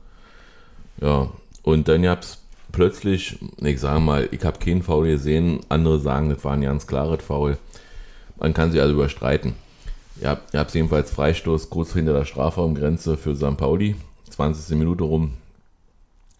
Ja, 1.01 1.31
und 1.63 1.87
dann 1.87 2.03
gab 2.03 2.21
es 2.21 2.37
plötzlich, 2.71 3.37
ich 3.57 3.79
sage 3.79 3.99
mal, 3.99 4.29
ich 4.31 4.43
habe 4.45 4.59
keinen 4.59 4.83
Foul 4.83 5.07
gesehen, 5.07 5.59
andere 5.67 5.99
sagen, 5.99 6.29
das 6.29 6.43
war 6.43 6.53
ein 6.53 6.61
ganz 6.61 6.87
klares 6.87 7.23
Foul. 7.23 7.57
Man 8.39 8.53
kann 8.53 8.71
sich 8.71 8.79
also 8.79 8.93
überstreiten. 8.93 9.53
Habt, 10.23 10.53
ihr 10.53 10.59
habt 10.59 10.73
jedenfalls 10.73 11.11
Freistoß 11.11 11.69
kurz 11.69 11.93
hinter 11.93 12.13
der 12.13 12.25
Strafraumgrenze 12.25 13.17
für 13.17 13.35
St. 13.35 13.57
Pauli, 13.57 13.95
20. 14.29 14.77
Minute 14.77 15.03
rum. 15.03 15.33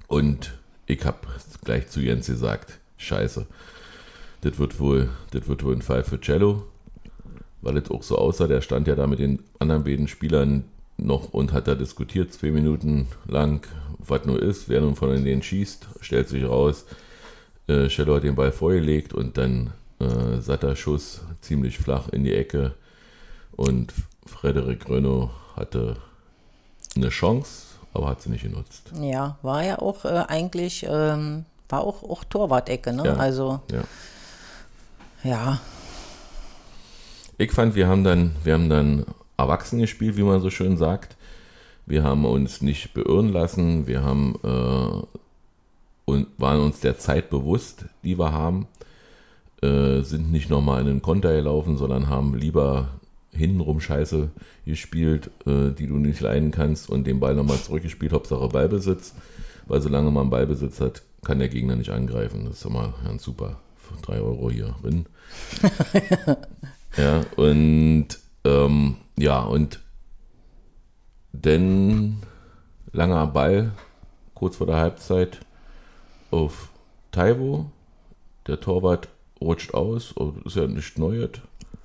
Und 0.07 0.53
ich 0.85 1.03
habe 1.05 1.19
gleich 1.63 1.87
zu 1.87 1.99
Jens 1.99 2.27
gesagt, 2.27 2.79
scheiße, 2.97 3.47
das 4.41 4.59
wird 4.59 4.79
wohl, 4.79 5.09
das 5.31 5.47
wird 5.47 5.63
wohl 5.63 5.75
ein 5.75 5.81
Fall 5.81 6.03
für 6.03 6.19
Cello, 6.19 6.63
weil 7.61 7.77
es 7.77 7.89
auch 7.89 8.03
so 8.03 8.17
aussah, 8.17 8.47
der 8.47 8.61
stand 8.61 8.87
ja 8.87 8.95
da 8.95 9.07
mit 9.07 9.19
den 9.19 9.39
anderen 9.57 9.83
beiden 9.83 10.07
Spielern 10.07 10.65
noch 11.01 11.33
und 11.33 11.51
hat 11.51 11.67
da 11.67 11.75
diskutiert, 11.75 12.33
zwei 12.33 12.51
Minuten 12.51 13.07
lang, 13.27 13.65
was 13.99 14.25
nur 14.25 14.41
ist, 14.41 14.69
wer 14.69 14.81
nun 14.81 14.95
von 14.95 15.23
denen 15.23 15.43
schießt, 15.43 15.87
stellt 16.01 16.29
sich 16.29 16.43
raus, 16.45 16.85
äh, 17.67 17.87
Cello 17.87 18.15
hat 18.15 18.23
den 18.23 18.35
Ball 18.35 18.51
vorgelegt 18.51 19.13
und 19.13 19.37
dann 19.37 19.73
äh, 19.99 20.39
satter 20.39 20.75
Schuss 20.75 21.21
ziemlich 21.41 21.77
flach 21.77 22.09
in 22.09 22.23
die 22.23 22.33
Ecke 22.33 22.73
und 23.51 23.93
Frederik 24.25 24.89
Renault 24.89 25.29
hatte 25.55 25.97
eine 26.95 27.09
Chance, 27.09 27.67
aber 27.93 28.07
hat 28.09 28.21
sie 28.21 28.29
nicht 28.29 28.43
genutzt. 28.43 28.91
Ja, 28.99 29.37
war 29.41 29.63
ja 29.63 29.79
auch 29.79 30.05
äh, 30.05 30.23
eigentlich, 30.27 30.85
ähm, 30.89 31.45
war 31.69 31.81
auch, 31.81 32.03
auch 32.03 32.23
Torwart-Ecke, 32.23 32.93
ne? 32.93 33.03
Ja. 33.05 33.15
Also, 33.15 33.61
Ja. 33.71 33.83
ja, 35.23 35.59
Ich 37.37 37.51
fand, 37.51 37.75
wir 37.75 37.87
haben 37.87 38.03
dann, 38.03 38.35
wir 38.43 38.53
haben 38.53 38.69
dann 38.69 39.05
erwachsen 39.41 39.79
gespielt, 39.79 40.17
wie 40.17 40.23
man 40.23 40.41
so 40.41 40.49
schön 40.49 40.77
sagt. 40.77 41.15
Wir 41.85 42.03
haben 42.03 42.25
uns 42.25 42.61
nicht 42.61 42.93
beirren 42.93 43.29
lassen. 43.29 43.87
Wir 43.87 44.03
haben 44.03 44.35
äh, 44.43 45.05
und 46.05 46.27
waren 46.37 46.61
uns 46.61 46.79
der 46.79 46.97
Zeit 46.97 47.29
bewusst, 47.29 47.85
die 48.03 48.17
wir 48.17 48.31
haben. 48.31 48.67
Äh, 49.61 50.01
sind 50.01 50.31
nicht 50.31 50.49
nochmal 50.49 50.81
in 50.81 50.87
den 50.87 51.01
Konter 51.01 51.33
gelaufen, 51.33 51.77
sondern 51.77 52.07
haben 52.07 52.35
lieber 52.35 52.89
hintenrum 53.31 53.79
Scheiße 53.79 54.29
gespielt, 54.65 55.31
äh, 55.45 55.71
die 55.71 55.87
du 55.87 55.97
nicht 55.97 56.19
leiden 56.21 56.51
kannst 56.51 56.89
und 56.89 57.05
den 57.05 57.19
Ball 57.19 57.35
nochmal 57.35 57.57
zurückgespielt. 57.57 58.13
Hauptsache 58.13 58.47
Ballbesitz, 58.47 59.15
weil 59.67 59.81
solange 59.81 60.11
man 60.11 60.29
Ballbesitz 60.29 60.81
hat, 60.81 61.01
kann 61.23 61.39
der 61.39 61.49
Gegner 61.49 61.75
nicht 61.75 61.91
angreifen. 61.91 62.45
Das 62.45 62.57
ist 62.57 62.65
immer 62.65 62.93
ganz 63.03 63.23
super. 63.23 63.59
Für 63.77 64.01
drei 64.01 64.19
Euro 64.19 64.49
hier 64.51 64.75
drin. 64.81 65.05
Ja, 66.97 67.21
und 67.37 68.07
ähm, 68.43 68.97
ja, 69.17 69.41
und 69.41 69.79
dann 71.33 72.21
langer 72.91 73.27
Ball 73.27 73.71
kurz 74.33 74.57
vor 74.57 74.67
der 74.67 74.77
Halbzeit 74.77 75.39
auf 76.31 76.69
Taiwo. 77.11 77.65
Der 78.47 78.59
Torwart 78.59 79.07
rutscht 79.39 79.73
aus, 79.73 80.15
oh, 80.17 80.33
ist 80.45 80.55
ja 80.55 80.67
nicht 80.67 80.97
Neues. 80.97 81.31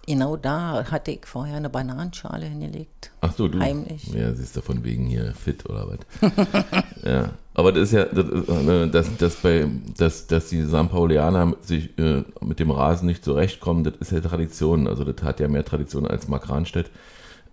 genau 0.06 0.36
da 0.36 0.90
hatte 0.90 1.10
ich 1.10 1.26
vorher 1.26 1.56
eine 1.56 1.68
Bananenschale 1.68 2.46
hingelegt. 2.46 3.10
Ach 3.20 3.32
so, 3.32 3.48
du. 3.48 3.60
Heimlich. 3.60 4.06
Ja, 4.08 4.32
siehst 4.32 4.56
du 4.56 4.62
von 4.62 4.84
wegen 4.84 5.06
hier 5.06 5.34
fit 5.34 5.68
oder 5.68 5.86
was. 5.88 5.98
ja. 7.04 7.30
Aber 7.58 7.72
das 7.72 7.84
ist 7.84 7.92
ja, 7.92 8.02
äh, 8.02 8.90
dass, 8.90 9.16
dass, 9.16 9.36
bei, 9.36 9.66
dass, 9.96 10.26
dass 10.26 10.50
die 10.50 10.62
St. 10.66 10.90
Paulianer 10.90 11.54
sich 11.62 11.98
äh, 11.98 12.22
mit 12.42 12.60
dem 12.60 12.70
Rasen 12.70 13.06
nicht 13.06 13.24
zurechtkommen, 13.24 13.82
das 13.82 13.94
ist 13.98 14.12
ja 14.12 14.20
Tradition. 14.20 14.86
Also 14.86 15.04
das 15.04 15.24
hat 15.24 15.40
ja 15.40 15.48
mehr 15.48 15.64
Tradition 15.64 16.06
als 16.06 16.28
Mark 16.28 16.50
Ranstedt. 16.50 16.90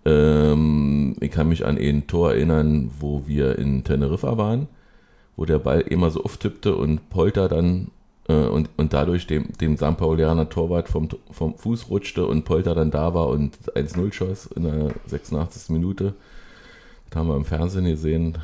Ähm, 0.04 1.16
ich 1.20 1.30
kann 1.30 1.48
mich 1.48 1.64
an 1.64 1.78
ein 1.78 2.06
Tor 2.06 2.32
erinnern, 2.32 2.90
wo 3.00 3.22
wir 3.26 3.58
in 3.58 3.82
Teneriffa 3.82 4.36
waren, 4.36 4.68
wo 5.36 5.46
der 5.46 5.58
Ball 5.58 5.80
immer 5.80 6.10
so 6.10 6.22
oft 6.22 6.38
tippte 6.38 6.76
und 6.76 7.08
Polter 7.08 7.48
dann 7.48 7.90
äh, 8.28 8.34
und, 8.34 8.68
und 8.76 8.92
dadurch 8.92 9.26
dem, 9.26 9.52
dem 9.58 9.78
St. 9.78 9.96
Paulianer 9.96 10.50
Torwart 10.50 10.90
vom, 10.90 11.08
vom 11.30 11.56
Fuß 11.56 11.88
rutschte 11.88 12.26
und 12.26 12.44
Polter 12.44 12.74
dann 12.74 12.90
da 12.90 13.14
war 13.14 13.28
und 13.28 13.56
1-0 13.74 14.12
schoss 14.12 14.44
in 14.54 14.64
der 14.64 14.90
86. 15.06 15.70
Minute. 15.70 16.12
Das 17.08 17.18
haben 17.18 17.28
wir 17.28 17.36
im 17.36 17.46
Fernsehen 17.46 17.86
gesehen. 17.86 18.36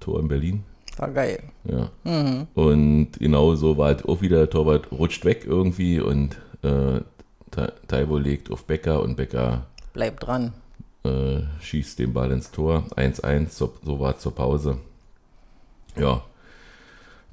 Tor 0.00 0.18
in 0.18 0.26
Berlin. 0.26 0.64
War 0.96 1.08
geil. 1.10 1.42
Ja. 1.64 1.90
Und 2.54 3.12
genau 3.18 3.54
so 3.54 3.78
war 3.78 3.86
halt 3.88 4.04
auch 4.06 4.20
wieder 4.20 4.38
der 4.38 4.50
Torwart 4.50 4.90
rutscht 4.92 5.24
weg 5.24 5.44
irgendwie 5.46 6.00
und 6.00 6.36
äh, 6.62 7.00
Ta- 7.50 7.72
Taiwo 7.88 8.18
legt 8.18 8.50
auf 8.50 8.64
Becker 8.64 9.02
und 9.02 9.16
Becker 9.16 9.66
Bleib 9.92 10.20
dran. 10.20 10.52
äh, 11.04 11.40
schießt 11.60 11.98
den 11.98 12.12
Ball 12.12 12.30
ins 12.32 12.50
Tor. 12.50 12.84
1-1, 12.96 13.48
so, 13.50 13.72
so 13.82 13.98
war 13.98 14.18
zur 14.18 14.34
Pause. 14.34 14.78
Ja. 15.96 16.22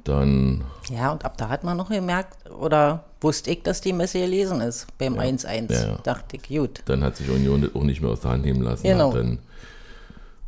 Dann, 0.03 0.63
Ja, 0.89 1.11
und 1.11 1.25
ab 1.25 1.37
da 1.37 1.49
hat 1.49 1.63
man 1.65 1.75
noch 1.75 1.89
gemerkt, 1.89 2.49
oder 2.51 3.03
wusste 3.19 3.51
ich, 3.51 3.63
dass 3.63 3.81
die 3.81 3.91
Messe 3.93 4.19
gelesen 4.21 4.61
ist 4.61 4.87
beim 4.97 5.15
Ja. 5.15 5.21
1-1. 5.23 5.71
Ja, 5.73 5.87
ja. 5.89 5.97
Dachte 6.03 6.37
ich, 6.37 6.47
gut. 6.47 6.81
dann 6.85 7.03
hat 7.03 7.17
sich 7.17 7.29
Union 7.29 7.61
das 7.61 7.75
auch 7.75 7.83
nicht 7.83 8.01
mehr 8.01 8.11
aus 8.11 8.21
der 8.21 8.31
Hand 8.31 8.45
nehmen 8.45 8.61
lassen. 8.61 8.83
Genau. 8.87 9.09
Hat 9.09 9.17
dann, 9.17 9.39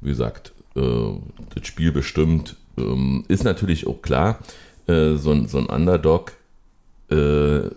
wie 0.01 0.09
gesagt, 0.09 0.53
äh, 0.75 1.11
das 1.55 1.67
Spiel 1.67 1.91
bestimmt. 1.91 2.55
Ähm, 2.79 3.25
ist 3.27 3.43
natürlich 3.43 3.85
auch 3.87 4.01
klar, 4.01 4.39
äh, 4.87 5.15
so, 5.15 5.31
ein- 5.31 5.47
so 5.47 5.57
ein 5.57 5.65
Underdog 5.67 6.33
äh, 7.09 7.69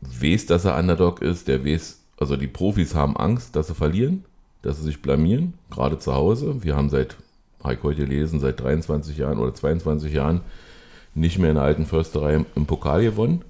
weiß, 0.00 0.46
dass 0.46 0.64
er 0.64 0.78
Underdog 0.78 1.22
ist, 1.22 1.48
der 1.48 1.64
weiß, 1.64 1.98
also 2.18 2.36
die 2.36 2.46
Profis 2.46 2.94
haben 2.94 3.16
Angst, 3.16 3.54
dass 3.56 3.68
sie 3.68 3.74
verlieren, 3.74 4.24
dass 4.62 4.78
sie 4.78 4.84
sich 4.84 5.02
blamieren, 5.02 5.54
gerade 5.70 5.98
zu 5.98 6.14
Hause. 6.14 6.62
Wir 6.62 6.76
haben 6.76 6.90
seit, 6.90 7.16
habe 7.62 7.74
ich 7.74 7.82
heute 7.82 8.06
gelesen, 8.06 8.40
seit 8.40 8.60
23 8.60 9.16
Jahren 9.18 9.38
oder 9.38 9.54
22 9.54 10.12
Jahren 10.12 10.40
nicht 11.14 11.38
mehr 11.38 11.50
in 11.50 11.56
der 11.56 11.64
alten 11.64 11.86
Försterei 11.86 12.44
im 12.54 12.66
Pokal 12.66 13.02
gewonnen. 13.02 13.42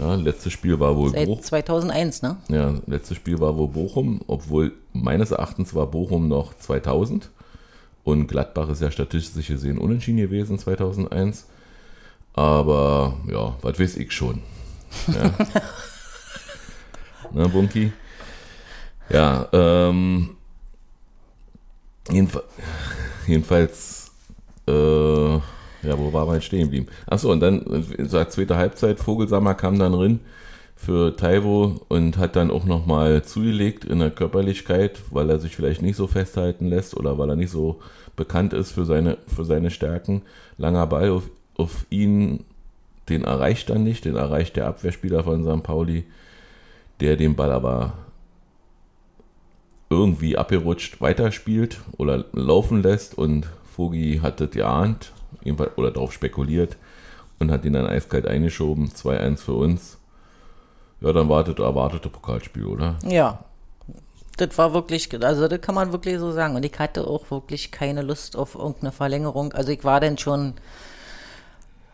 Ja, 0.00 0.14
letztes 0.16 0.52
Spiel 0.52 0.80
war 0.80 0.96
wohl 0.96 1.10
Seit 1.10 1.26
Bruch. 1.26 1.40
2001, 1.40 2.22
ne? 2.22 2.36
Ja, 2.48 2.74
letztes 2.86 3.16
Spiel 3.16 3.38
war 3.38 3.56
wohl 3.56 3.68
Bochum, 3.68 4.20
obwohl 4.26 4.72
meines 4.92 5.30
Erachtens 5.30 5.72
war 5.74 5.86
Bochum 5.86 6.26
noch 6.28 6.54
2000 6.56 7.30
und 8.04 8.26
Gladbach 8.26 8.68
ist 8.68 8.82
ja 8.82 8.90
statistisch 8.90 9.48
gesehen 9.48 9.78
unentschieden 9.78 10.18
gewesen 10.18 10.58
2001. 10.58 11.46
Aber 12.34 13.18
ja, 13.30 13.56
was 13.62 13.78
weiß 13.78 13.96
ich 13.96 14.12
schon. 14.12 14.42
Ja. 15.08 15.32
ne, 17.32 17.48
Bunky? 17.48 17.92
Ja, 19.08 19.48
ähm, 19.52 20.30
jedenfalls, 22.10 22.46
jedenfalls 23.26 24.10
äh, 24.66 25.34
ja, 25.84 25.98
wo 25.98 26.12
war 26.12 26.26
man 26.26 26.36
jetzt 26.36 26.46
stehen 26.46 26.64
geblieben? 26.64 26.86
Achso, 27.06 27.30
und 27.30 27.40
dann, 27.40 27.64
äh, 27.66 28.04
sagt 28.06 28.32
zweite 28.32 28.56
Halbzeit, 28.56 28.98
Vogelsammer 28.98 29.54
kam 29.54 29.78
dann 29.78 29.94
rein 29.94 30.20
für 30.84 31.16
Taiwo 31.16 31.80
und 31.88 32.18
hat 32.18 32.36
dann 32.36 32.50
auch 32.50 32.64
nochmal 32.64 33.24
zugelegt 33.24 33.84
in 33.84 34.00
der 34.00 34.10
Körperlichkeit, 34.10 35.00
weil 35.10 35.30
er 35.30 35.38
sich 35.38 35.56
vielleicht 35.56 35.82
nicht 35.82 35.96
so 35.96 36.06
festhalten 36.06 36.66
lässt 36.66 36.96
oder 36.96 37.18
weil 37.18 37.30
er 37.30 37.36
nicht 37.36 37.50
so 37.50 37.80
bekannt 38.16 38.52
ist 38.52 38.72
für 38.72 38.84
seine, 38.84 39.16
für 39.26 39.44
seine 39.44 39.70
Stärken. 39.70 40.22
Langer 40.58 40.86
Ball 40.86 41.10
auf, 41.10 41.24
auf 41.56 41.86
ihn, 41.90 42.44
den 43.08 43.24
erreicht 43.24 43.70
er 43.70 43.78
nicht, 43.78 44.04
den 44.04 44.16
erreicht 44.16 44.56
der 44.56 44.66
Abwehrspieler 44.66 45.24
von 45.24 45.42
St. 45.42 45.62
Pauli, 45.62 46.04
der 47.00 47.16
den 47.16 47.34
Ball 47.34 47.50
aber 47.50 47.94
irgendwie 49.88 50.36
abgerutscht 50.36 51.00
weiterspielt 51.00 51.80
oder 51.96 52.24
laufen 52.32 52.82
lässt 52.82 53.16
und 53.16 53.46
Vogi 53.76 54.20
hat 54.22 54.40
das 54.40 54.50
geahnt 54.50 55.12
oder 55.76 55.90
darauf 55.90 56.12
spekuliert 56.12 56.76
und 57.38 57.50
hat 57.50 57.64
ihn 57.64 57.72
dann 57.72 57.86
eiskalt 57.86 58.26
eingeschoben. 58.26 58.88
2-1 58.88 59.38
für 59.38 59.54
uns. 59.54 59.98
Ja, 61.04 61.12
dann 61.12 61.28
wartet 61.28 61.58
erwartete 61.58 62.08
Pokalspiel, 62.08 62.64
oder? 62.64 62.96
Ja. 63.06 63.40
Das 64.38 64.56
war 64.56 64.72
wirklich, 64.72 65.10
also 65.22 65.48
das 65.48 65.60
kann 65.60 65.74
man 65.74 65.92
wirklich 65.92 66.18
so 66.18 66.32
sagen. 66.32 66.56
Und 66.56 66.64
ich 66.64 66.78
hatte 66.78 67.06
auch 67.06 67.30
wirklich 67.30 67.70
keine 67.70 68.00
Lust 68.00 68.36
auf 68.36 68.54
irgendeine 68.54 68.90
Verlängerung. 68.90 69.52
Also 69.52 69.70
ich 69.70 69.84
war 69.84 70.00
dann 70.00 70.16
schon 70.16 70.54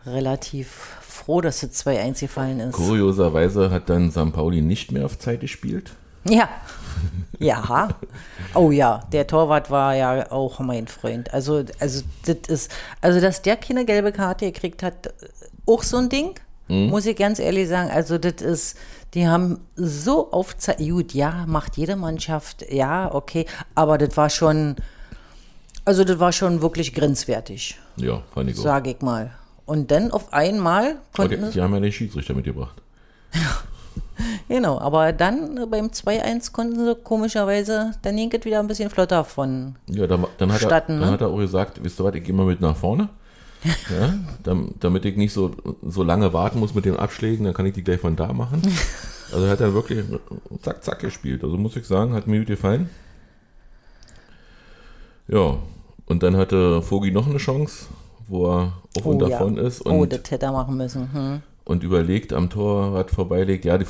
relativ 0.07 0.97
froh, 1.01 1.41
dass 1.41 1.63
es 1.65 1.85
2-1 1.85 2.21
gefallen 2.21 2.61
ist. 2.61 2.77
Kurioserweise 2.77 3.71
hat 3.71 3.91
dann 3.91 4.13
St. 4.13 4.33
Pauli 4.33 4.63
nicht 4.63 4.93
mehr 4.93 5.05
auf 5.05 5.19
Zeit 5.19 5.41
gespielt. 5.41 5.93
Ja. 6.25 6.49
Ja. 7.43 7.89
Oh 8.53 8.71
ja, 8.71 9.01
der 9.13 9.27
Torwart 9.27 9.71
war 9.71 9.95
ja 9.95 10.31
auch 10.31 10.61
mein 10.61 10.89
Freund. 10.89 11.33
Also, 11.33 11.65
also 11.79 12.03
das 12.27 12.37
ist, 12.49 12.71
also 13.01 13.19
dass 13.19 13.41
der 13.41 13.57
keine 13.57 13.87
gelbe 13.87 14.13
Karte 14.13 14.45
gekriegt 14.53 14.83
hat, 14.83 15.15
auch 15.65 15.83
so 15.83 15.97
ein 15.97 16.11
Ding, 16.11 16.35
mhm. 16.71 16.89
muss 16.89 17.07
ich 17.07 17.17
ganz 17.17 17.39
ehrlich 17.39 17.69
sagen. 17.69 17.91
Also 17.91 18.19
das 18.19 18.41
ist, 18.41 18.77
die 19.15 19.27
haben 19.27 19.59
so 19.77 20.31
auf 20.33 20.57
gut, 20.79 21.13
ja, 21.13 21.45
macht 21.47 21.77
jede 21.77 21.97
Mannschaft, 21.97 22.65
ja, 22.71 23.13
okay, 23.13 23.47
aber 23.75 23.99
das 23.99 24.17
war 24.17 24.31
schon, 24.31 24.77
also 25.85 26.05
das 26.05 26.19
war 26.19 26.33
schon 26.33 26.63
wirklich 26.63 26.95
grenzwertig. 26.95 27.79
Ja, 27.97 28.23
fand 28.33 28.51
ich 28.51 28.59
auch. 28.59 28.63
Sag 28.63 28.87
ich 28.87 29.01
mal. 29.01 29.33
Und 29.67 29.91
dann 29.91 30.11
auf 30.11 30.33
einmal 30.33 30.97
konnten 31.15 31.47
die, 31.47 31.51
die 31.53 31.61
haben 31.61 31.75
ja 31.75 31.81
den 31.81 31.93
Schiedsrichter 31.93 32.35
mitgebracht. 32.35 32.81
genau, 34.49 34.81
aber 34.81 35.13
dann 35.13 35.71
beim 35.71 35.87
2-1 35.87 36.53
konnten 36.53 36.85
sie 36.85 36.95
komischerweise, 36.97 37.93
dann 38.03 38.17
ging 38.17 38.33
es 38.33 38.45
wieder 38.45 38.59
ein 38.59 38.67
bisschen 38.67 38.91
flotter 38.91 39.25
von 39.25 39.77
Ja, 39.89 40.07
dann, 40.07 40.27
dann, 40.39 40.53
hat, 40.53 40.63
er, 40.63 40.81
dann 40.81 40.99
ne? 40.99 41.11
hat 41.11 41.21
er 41.21 41.29
auch 41.29 41.39
gesagt, 41.39 41.83
wisst 41.83 42.01
ihr 42.01 42.05
was, 42.05 42.15
ich 42.15 42.25
gehe 42.25 42.35
mal 42.35 42.47
mit 42.47 42.61
nach 42.61 42.77
vorne. 42.77 43.09
Ja, 43.91 44.15
damit 44.81 45.05
ich 45.05 45.17
nicht 45.17 45.33
so, 45.33 45.53
so 45.83 46.03
lange 46.03 46.33
warten 46.33 46.59
muss 46.59 46.75
mit 46.75 46.85
den 46.85 46.97
Abschlägen, 46.97 47.45
dann 47.45 47.55
kann 47.55 47.67
ich 47.67 47.75
die 47.75 47.85
gleich 47.85 48.01
von 48.01 48.17
da 48.17 48.33
machen. 48.33 48.63
Also 49.33 49.45
er 49.45 49.53
hat 49.53 49.61
er 49.61 49.75
wirklich 49.75 50.05
zack, 50.63 50.83
zack 50.83 50.99
gespielt. 51.01 51.45
Also 51.45 51.57
muss 51.57 51.77
ich 51.77 51.87
sagen, 51.87 52.15
hat 52.15 52.27
mir 52.27 52.39
gut 52.39 52.49
gefallen. 52.49 52.91
Ja, 55.29 55.59
und 56.07 56.23
dann 56.25 56.37
hatte 56.37 56.83
Vogi 56.91 57.13
noch 57.13 57.29
eine 57.29 57.39
Chance, 57.39 57.87
wo 58.27 58.49
er 58.49 58.73
auf 58.97 59.07
oh, 59.07 59.11
und 59.11 59.21
davon 59.21 59.57
ja. 59.57 59.63
ist. 59.63 59.87
Oh, 59.87 59.91
und, 59.91 59.97
oh, 59.97 60.07
das 60.07 60.31
hätte 60.31 60.47
er 60.47 60.53
machen 60.53 60.77
müssen. 60.77 61.13
Hm. 61.13 61.43
Und 61.65 61.85
überlegt, 61.85 62.33
am 62.33 62.51
Torrad 62.51 63.11
vorbeilegt, 63.13 63.65
ja, 63.65 63.79
die 63.79 63.87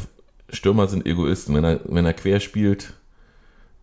Stürmer 0.50 0.86
sind 0.88 1.06
Egoisten. 1.06 1.54
Wenn 1.54 1.64
er, 1.64 1.80
wenn 1.84 2.04
er 2.04 2.12
quer 2.12 2.40
spielt, 2.40 2.92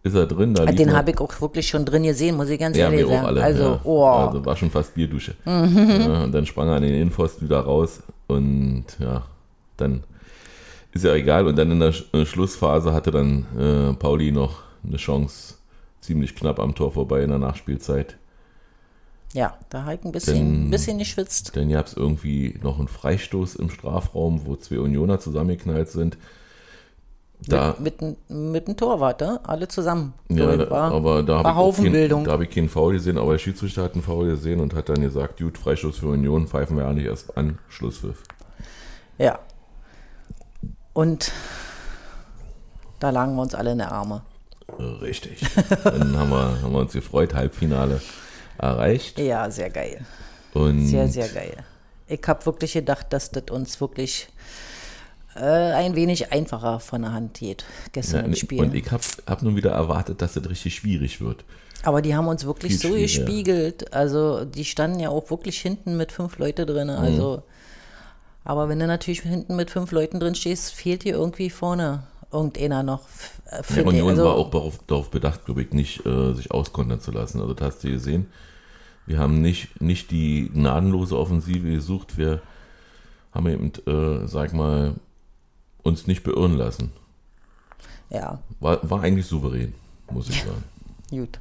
ist 0.08 0.16
er 0.16 0.26
drin. 0.26 0.54
Da 0.54 0.66
Den 0.66 0.94
habe 0.96 1.12
ich 1.12 1.20
auch 1.20 1.42
wirklich 1.42 1.68
schon 1.68 1.86
drin 1.86 2.04
gesehen, 2.04 2.36
muss 2.36 2.50
ich 2.50 2.60
ganz 2.60 2.76
ja, 2.76 2.86
ehrlich 2.86 3.08
sagen. 3.08 3.26
Alle, 3.26 3.44
also, 3.44 3.64
ja. 3.64 3.82
oh. 3.84 4.06
also 4.06 4.46
war 4.46 4.56
schon 4.56 4.72
fast 4.72 4.94
Bierdusche. 4.96 5.36
Mhm. 5.46 6.02
Ja, 6.02 6.24
und 6.24 6.32
dann 6.32 6.46
sprang 6.46 6.68
er 6.70 6.76
an 6.76 6.84
den 6.84 6.94
Innenpfosten 6.94 7.48
wieder 7.48 7.60
raus 7.60 8.02
und 8.28 8.86
ja, 9.00 9.24
dann 9.78 10.04
ist 10.94 11.04
ja 11.04 11.14
egal. 11.14 11.48
Und 11.48 11.58
dann 11.58 11.72
in 11.72 11.80
der 11.80 11.94
äh, 12.14 12.26
Schlussphase 12.26 12.94
hatte 12.94 13.12
dann 13.12 13.46
äh, 13.58 13.94
Pauli 13.94 14.32
noch 14.32 14.64
eine 14.86 14.98
Chance, 14.98 15.56
ziemlich 16.02 16.36
knapp 16.36 16.60
am 16.60 16.76
Tor 16.76 16.92
vorbei 16.92 17.24
in 17.24 17.30
der 17.30 17.40
Nachspielzeit. 17.40 18.18
Ja, 19.34 19.58
da 19.70 19.84
habe 19.84 19.96
ich 19.96 20.06
ein 20.06 20.12
bisschen, 20.12 20.36
denn, 20.36 20.72
bisschen 20.72 20.98
geschwitzt. 20.98 21.56
Denn 21.56 21.70
ihr 21.70 21.78
habt 21.78 21.96
irgendwie 21.96 22.58
noch 22.64 22.80
einen 22.80 22.88
Freistoß 22.88 23.56
im 23.58 23.70
Strafraum, 23.70 24.46
wo 24.46 24.56
zwei 24.56 24.80
Unioner 24.80 25.20
zusammengeknallt 25.20 25.90
sind. 25.90 26.18
Da, 27.46 27.76
mit, 27.80 28.02
mit, 28.02 28.18
mit 28.30 28.68
dem 28.68 28.76
Torwart, 28.76 29.22
ne? 29.22 29.40
alle 29.44 29.68
zusammen. 29.68 30.14
Ja, 30.28 30.58
da, 30.58 30.70
war, 30.72 30.92
aber 30.92 31.22
da 31.22 31.44
habe 31.44 31.70
ich, 31.70 31.94
kein, 31.94 32.24
da 32.24 32.32
hab 32.32 32.42
ich 32.42 32.50
keinen 32.50 32.68
Foul 32.68 32.94
gesehen, 32.94 33.18
aber 33.18 33.34
der 33.34 33.40
Schiedsrichter 33.40 33.84
hat 33.84 33.94
einen 33.94 34.02
Foul 34.02 34.28
gesehen 34.28 34.60
und 34.60 34.74
hat 34.74 34.90
dann 34.90 35.02
gesagt, 35.02 35.40
gut, 35.40 35.58
Freistoß 35.58 36.00
für 36.00 36.08
Union, 36.08 36.48
pfeifen 36.48 36.76
wir 36.78 36.86
ja 36.86 36.94
nicht 36.94 37.06
erst 37.06 37.38
an, 37.38 37.60
Schlusspfiff. 37.70 38.24
Ja. 39.20 39.40
Und 40.94 41.32
da 43.00 43.12
lagen 43.12 43.36
wir 43.36 43.44
uns 43.44 43.54
alle 43.54 43.74
in 43.74 43.78
der 43.78 43.92
Arme. 43.92 44.24
Richtig. 45.02 45.40
dann 45.84 46.18
haben 46.18 46.32
wir, 46.32 46.62
haben 46.62 46.74
wir 46.74 46.80
uns 46.80 46.94
gefreut, 46.94 47.36
Halbfinale 47.36 48.02
erreicht. 48.58 49.20
Ja, 49.20 49.50
sehr 49.52 49.70
geil. 49.70 50.06
Und 50.54 50.88
sehr, 50.88 51.08
sehr 51.08 51.28
geil. 51.28 51.64
Ich 52.08 52.22
habe 52.26 52.46
wirklich 52.46 52.74
gedacht, 52.74 53.08
dass 53.12 53.32
das 53.32 53.44
uns 53.52 53.80
wirklich 53.80 54.28
äh, 55.40 55.74
ein 55.74 55.96
wenig 55.96 56.32
einfacher 56.32 56.80
von 56.80 57.02
der 57.04 57.14
Hand 57.14 57.36
geht 57.36 57.66
gestern 57.92 58.22
ja, 58.22 58.26
im 58.26 58.36
Spiel. 58.36 58.62
Und 58.62 58.76
ich 58.76 58.92
habe 58.92 59.04
hab 59.26 59.42
nun 59.42 59.56
wieder 59.56 59.72
erwartet, 59.72 60.22
dass 60.22 60.34
das 60.34 60.50
richtig 60.50 60.76
schwierig 60.76 61.22
wird. 61.22 61.46
Aber 61.84 62.02
die 62.02 62.16
haben 62.16 62.28
uns 62.28 62.46
wirklich 62.46 62.78
Viel 62.78 62.92
so 62.92 62.98
gespiegelt. 62.98 63.94
Also 63.94 64.46
die 64.46 64.66
standen 64.66 65.00
ja 65.00 65.10
auch 65.10 65.30
wirklich 65.30 65.60
hinten 65.60 65.98
mit 65.98 66.12
fünf 66.12 66.38
Leuten 66.38 66.66
drin. 66.66 66.90
Also, 66.90 67.38
mhm. 67.38 67.42
aber 68.44 68.70
wenn 68.70 68.80
du 68.80 68.88
natürlich 68.88 69.22
hinten 69.22 69.56
mit 69.56 69.70
fünf 69.70 69.92
Leuten 69.92 70.20
drin 70.20 70.36
stehst, 70.36 70.74
fehlt 70.74 71.04
dir 71.04 71.14
irgendwie 71.14 71.50
vorne 71.50 72.04
irgendeiner 72.32 72.84
noch. 72.84 73.08
Für 73.62 73.82
ja, 73.82 73.88
Union 73.88 74.10
also, 74.10 74.26
war 74.26 74.36
auch 74.36 74.50
darauf, 74.50 74.80
darauf 74.88 75.10
bedacht, 75.10 75.46
glaube 75.46 75.62
ich, 75.62 75.72
nicht 75.72 76.06
äh, 76.06 76.34
sich 76.34 76.52
auskontern 76.52 77.00
zu 77.00 77.12
lassen. 77.12 77.40
Also 77.40 77.54
das 77.54 77.68
hast 77.68 77.84
du 77.84 77.90
gesehen. 77.90 78.28
Wir 79.06 79.20
haben 79.20 79.42
nicht, 79.42 79.80
nicht 79.80 80.12
die 80.12 80.50
gnadenlose 80.54 81.18
Offensive 81.18 81.70
gesucht. 81.72 82.18
Wir 82.18 82.42
haben 83.34 83.48
eben, 83.48 83.72
äh, 83.88 84.28
sag 84.28 84.54
mal, 84.54 84.96
uns 85.84 86.08
nicht 86.08 86.24
beirren 86.24 86.58
lassen. 86.58 86.92
Ja. 88.10 88.40
War, 88.60 88.80
war 88.90 89.02
eigentlich 89.02 89.26
souverän, 89.28 89.74
muss 90.12 90.30
ich 90.30 90.44
sagen. 90.44 90.64
Gut. 91.10 91.40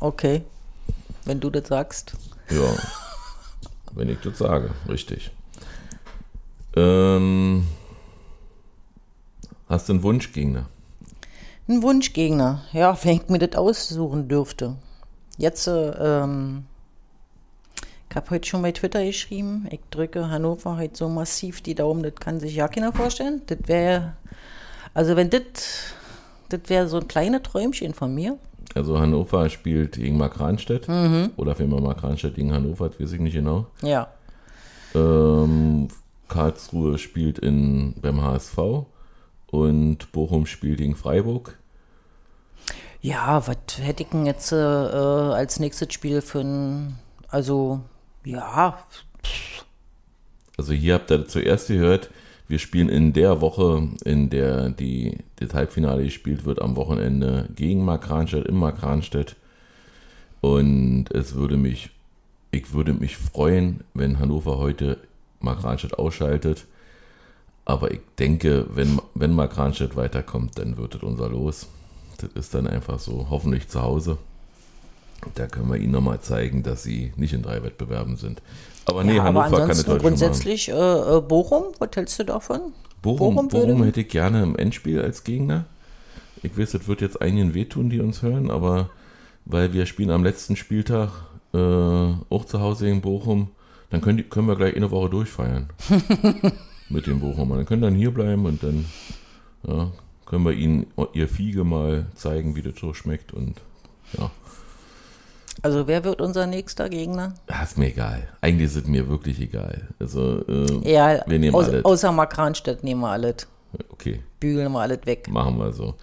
Okay. 0.00 0.42
Wenn 1.24 1.40
du 1.40 1.50
das 1.50 1.68
sagst. 1.68 2.14
Ja. 2.50 2.74
wenn 3.94 4.08
ich 4.08 4.18
das 4.20 4.38
sage, 4.38 4.70
richtig. 4.88 5.30
Ähm, 6.76 7.66
hast 9.68 9.88
du 9.88 9.94
einen 9.94 10.02
Wunschgegner? 10.02 10.66
Ein 11.68 11.82
Wunschgegner, 11.82 12.62
ja, 12.72 12.96
wenn 13.02 13.16
ich 13.16 13.28
mir 13.28 13.38
das 13.40 13.56
aussuchen 13.58 14.28
dürfte. 14.28 14.76
Jetzt 15.38 15.66
äh, 15.66 15.90
ähm, 16.22 16.66
habe 18.16 18.30
heute 18.30 18.48
schon 18.48 18.62
bei 18.62 18.72
Twitter 18.72 19.04
geschrieben, 19.04 19.66
ich 19.70 19.80
drücke 19.90 20.30
Hannover 20.30 20.78
heute 20.78 20.96
so 20.96 21.08
massiv 21.08 21.60
die 21.60 21.74
Daumen, 21.74 22.02
das 22.02 22.14
kann 22.14 22.40
sich 22.40 22.56
ja 22.56 22.66
keiner 22.66 22.92
vorstellen. 22.92 23.42
Das 23.46 23.58
wäre, 23.66 24.14
also 24.94 25.16
wenn 25.16 25.28
das, 25.28 25.42
das 26.48 26.60
wäre 26.68 26.88
so 26.88 26.96
ein 26.96 27.08
kleines 27.08 27.42
Träumchen 27.42 27.92
von 27.92 28.14
mir. 28.14 28.38
Also 28.74 28.98
Hannover 28.98 29.48
spielt 29.50 29.96
gegen 29.96 30.16
Mark 30.16 30.40
Ranstedt 30.40 30.88
mhm. 30.88 31.30
oder 31.36 31.54
vielmehr 31.54 31.80
Mark 31.80 32.02
Ranstedt 32.02 32.34
gegen 32.34 32.52
Hannover, 32.52 32.88
das 32.88 32.98
weiß 32.98 33.12
ich 33.12 33.20
nicht 33.20 33.34
genau. 33.34 33.66
Ja. 33.82 34.08
Ähm, 34.94 35.88
Karlsruhe 36.28 36.98
spielt 36.98 37.38
in, 37.38 37.94
beim 38.00 38.22
HSV 38.22 38.58
und 39.48 40.10
Bochum 40.12 40.46
spielt 40.46 40.78
gegen 40.78 40.96
Freiburg. 40.96 41.58
Ja, 43.02 43.46
was 43.46 43.58
hätte 43.78 44.02
ich 44.02 44.08
denn 44.08 44.24
jetzt 44.24 44.52
äh, 44.52 44.56
als 44.56 45.60
nächstes 45.60 45.92
Spiel 45.92 46.22
für 46.22 46.40
ein, 46.40 46.98
also 47.28 47.82
ja. 48.26 48.78
Also 50.56 50.72
hier 50.72 50.94
habt 50.94 51.10
ihr 51.10 51.26
zuerst 51.26 51.68
gehört, 51.68 52.10
wir 52.48 52.58
spielen 52.58 52.88
in 52.88 53.12
der 53.12 53.40
Woche, 53.40 53.88
in 54.04 54.30
der 54.30 54.70
die, 54.70 55.18
das 55.36 55.54
Halbfinale 55.54 56.04
gespielt 56.04 56.44
wird, 56.44 56.62
am 56.62 56.76
Wochenende 56.76 57.48
gegen 57.54 57.84
Mark 57.84 58.08
Ranstedt, 58.08 58.46
im 58.46 58.56
Mark 58.56 58.82
Ranstedt. 58.82 59.36
Und 60.40 61.06
es 61.12 61.34
würde 61.34 61.56
mich, 61.56 61.90
ich 62.52 62.72
würde 62.72 62.92
mich 62.92 63.16
freuen, 63.16 63.80
wenn 63.94 64.18
Hannover 64.18 64.58
heute 64.58 64.98
Mark 65.40 65.64
Ranstedt 65.64 65.98
ausschaltet. 65.98 66.66
Aber 67.64 67.90
ich 67.90 68.00
denke, 68.18 68.66
wenn, 68.70 69.00
wenn 69.14 69.32
Mark 69.32 69.56
Ranstedt 69.58 69.96
weiterkommt, 69.96 70.58
dann 70.58 70.76
wird 70.76 70.94
es 70.94 71.02
unser 71.02 71.28
Los. 71.28 71.66
Das 72.18 72.30
ist 72.34 72.54
dann 72.54 72.68
einfach 72.68 73.00
so, 73.00 73.26
hoffentlich 73.28 73.68
zu 73.68 73.82
Hause. 73.82 74.18
Da 75.34 75.46
können 75.46 75.70
wir 75.70 75.76
Ihnen 75.76 75.92
nochmal 75.92 76.20
zeigen, 76.20 76.62
dass 76.62 76.82
Sie 76.82 77.12
nicht 77.16 77.32
in 77.32 77.42
drei 77.42 77.62
Wettbewerben 77.62 78.16
sind. 78.16 78.42
Aber 78.84 79.02
nee, 79.02 79.16
ja, 79.16 79.24
Hannover 79.24 79.46
aber 79.46 79.58
kann 79.66 79.76
nicht 79.76 79.86
grundsätzlich 79.86 80.68
äh, 80.68 80.72
äh, 80.72 81.20
Bochum, 81.20 81.64
was 81.78 81.90
hältst 81.94 82.18
du 82.18 82.24
davon? 82.24 82.72
Bochum, 83.02 83.34
Bochum, 83.34 83.48
Bochum 83.48 83.84
hätte 83.84 84.02
ich 84.02 84.08
gerne 84.08 84.42
im 84.42 84.56
Endspiel 84.56 85.00
als 85.00 85.24
Gegner. 85.24 85.64
Ich 86.42 86.56
weiß, 86.56 86.72
das 86.72 86.86
wird 86.86 87.00
jetzt 87.00 87.20
einigen 87.20 87.54
wehtun, 87.54 87.90
die 87.90 88.00
uns 88.00 88.22
hören, 88.22 88.50
aber 88.50 88.90
weil 89.44 89.72
wir 89.72 89.86
spielen 89.86 90.10
am 90.10 90.22
letzten 90.22 90.54
Spieltag 90.56 91.10
äh, 91.52 91.58
auch 91.58 92.44
zu 92.44 92.60
Hause 92.60 92.88
in 92.88 93.00
Bochum, 93.00 93.48
dann 93.90 94.00
können, 94.00 94.18
die, 94.18 94.24
können 94.24 94.46
wir 94.46 94.56
gleich 94.56 94.76
eine 94.76 94.90
Woche 94.90 95.10
durchfeiern. 95.10 95.68
mit 96.88 97.06
dem 97.06 97.20
Bochum. 97.20 97.50
Dann 97.50 97.66
können 97.66 97.82
dann 97.82 97.94
hier 97.94 98.12
bleiben 98.12 98.46
und 98.46 98.62
dann 98.62 98.84
ja, 99.66 99.90
können 100.24 100.44
wir 100.44 100.52
ihnen 100.52 100.86
ihr 101.12 101.28
Fiege 101.28 101.64
mal 101.64 102.06
zeigen, 102.14 102.56
wie 102.56 102.62
das 102.62 102.74
so 102.80 102.94
schmeckt 102.94 103.32
und 103.32 103.60
ja. 104.18 104.30
Also 105.62 105.86
wer 105.86 106.04
wird 106.04 106.20
unser 106.20 106.46
nächster 106.46 106.88
Gegner? 106.88 107.34
Ja, 107.48 107.62
ist 107.62 107.78
mir 107.78 107.86
egal. 107.86 108.28
Eigentlich 108.40 108.66
ist 108.66 108.76
es 108.76 108.86
mir 108.86 109.08
wirklich 109.08 109.40
egal. 109.40 109.88
Also 109.98 110.44
äh, 110.46 110.90
ja, 110.92 111.22
wir 111.26 111.38
nehmen 111.38 111.54
aus, 111.54 111.68
alles. 111.68 111.84
Außer 111.84 112.12
Makranstedt 112.12 112.84
nehmen 112.84 113.00
wir 113.00 113.10
alles. 113.10 113.48
Okay. 113.90 114.20
Bügeln 114.40 114.72
wir 114.72 114.80
alles 114.80 115.04
weg. 115.06 115.28
Machen 115.30 115.58
wir 115.58 115.72
so. 115.72 115.94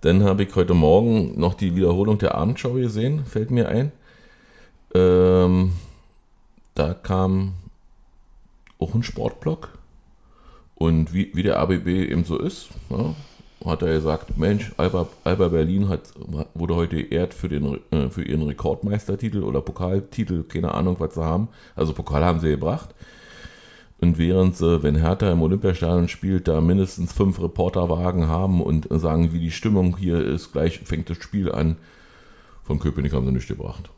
Dann 0.00 0.22
habe 0.22 0.44
ich 0.44 0.54
heute 0.54 0.74
Morgen 0.74 1.38
noch 1.38 1.54
die 1.54 1.74
Wiederholung 1.74 2.18
der 2.18 2.34
Abendschau 2.34 2.74
gesehen, 2.74 3.24
fällt 3.24 3.50
mir 3.50 3.68
ein. 3.68 3.90
Ähm, 4.94 5.72
da 6.74 6.94
kam 6.94 7.54
auch 8.78 8.94
ein 8.94 9.02
Sportblock. 9.02 9.70
Und 10.74 11.14
wie, 11.14 11.30
wie 11.34 11.42
der 11.42 11.58
ABB 11.58 11.86
eben 11.86 12.24
so 12.24 12.38
ist, 12.38 12.68
ja, 12.90 13.14
hat 13.64 13.82
er 13.82 13.94
gesagt, 13.94 14.36
Mensch, 14.36 14.72
Alba, 14.76 15.08
Alba 15.24 15.48
Berlin 15.48 15.88
hat, 15.88 16.02
wurde 16.54 16.76
heute 16.76 16.96
geehrt 16.96 17.34
für, 17.34 17.48
den, 17.48 17.80
äh, 17.90 18.10
für 18.10 18.22
ihren 18.22 18.42
Rekordmeistertitel 18.42 19.42
oder 19.42 19.62
Pokaltitel, 19.62 20.42
keine 20.44 20.74
Ahnung, 20.74 20.96
was 20.98 21.14
sie 21.14 21.24
haben. 21.24 21.48
Also 21.74 21.92
Pokal 21.94 22.24
haben 22.24 22.40
sie 22.40 22.50
gebracht. 22.50 22.94
Und 24.00 24.18
während 24.18 24.56
sie, 24.56 24.82
wenn 24.82 24.96
Hertha 24.96 25.32
im 25.32 25.40
Olympiastadion 25.40 26.08
spielt, 26.08 26.46
da 26.46 26.60
mindestens 26.60 27.12
fünf 27.12 27.40
Reporterwagen 27.40 28.28
haben 28.28 28.60
und 28.60 28.86
sagen, 28.90 29.32
wie 29.32 29.40
die 29.40 29.50
Stimmung 29.50 29.96
hier 29.96 30.22
ist, 30.22 30.52
gleich 30.52 30.80
fängt 30.80 31.08
das 31.08 31.16
Spiel 31.22 31.50
an. 31.50 31.76
Von 32.64 32.80
Köpenick 32.80 33.14
haben 33.14 33.24
sie 33.24 33.32
nicht 33.32 33.48
gebracht. 33.48 33.90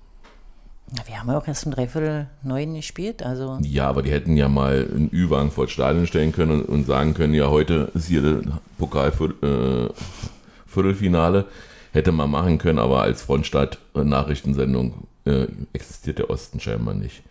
Wir 1.04 1.18
haben 1.18 1.28
ja 1.28 1.36
auch 1.36 1.48
erst 1.48 1.66
um 1.66 1.72
Dreiviertel 1.72 2.28
neun 2.42 2.74
gespielt, 2.74 3.20
also. 3.22 3.58
Ja, 3.62 3.88
aber 3.88 4.02
die 4.02 4.12
hätten 4.12 4.36
ja 4.36 4.48
mal 4.48 4.88
einen 4.88 5.10
Ü-Wagen 5.12 5.50
vor 5.50 5.64
das 5.64 5.72
Stadion 5.72 6.06
stellen 6.06 6.30
können 6.30 6.60
und, 6.60 6.68
und, 6.68 6.86
sagen 6.86 7.12
können, 7.12 7.34
ja, 7.34 7.48
heute 7.48 7.90
ist 7.94 8.06
hier 8.06 8.22
das 8.22 8.44
Pokal-Viertelfinale. 8.78 11.40
Äh, 11.40 11.44
Hätte 11.92 12.12
man 12.12 12.30
machen 12.30 12.58
können, 12.58 12.78
aber 12.78 13.00
als 13.00 13.22
Frontstadt-Nachrichtensendung 13.22 15.08
äh, 15.24 15.46
existiert 15.72 16.18
der 16.18 16.28
Osten 16.28 16.60
scheinbar 16.60 16.92
nicht. 16.92 17.22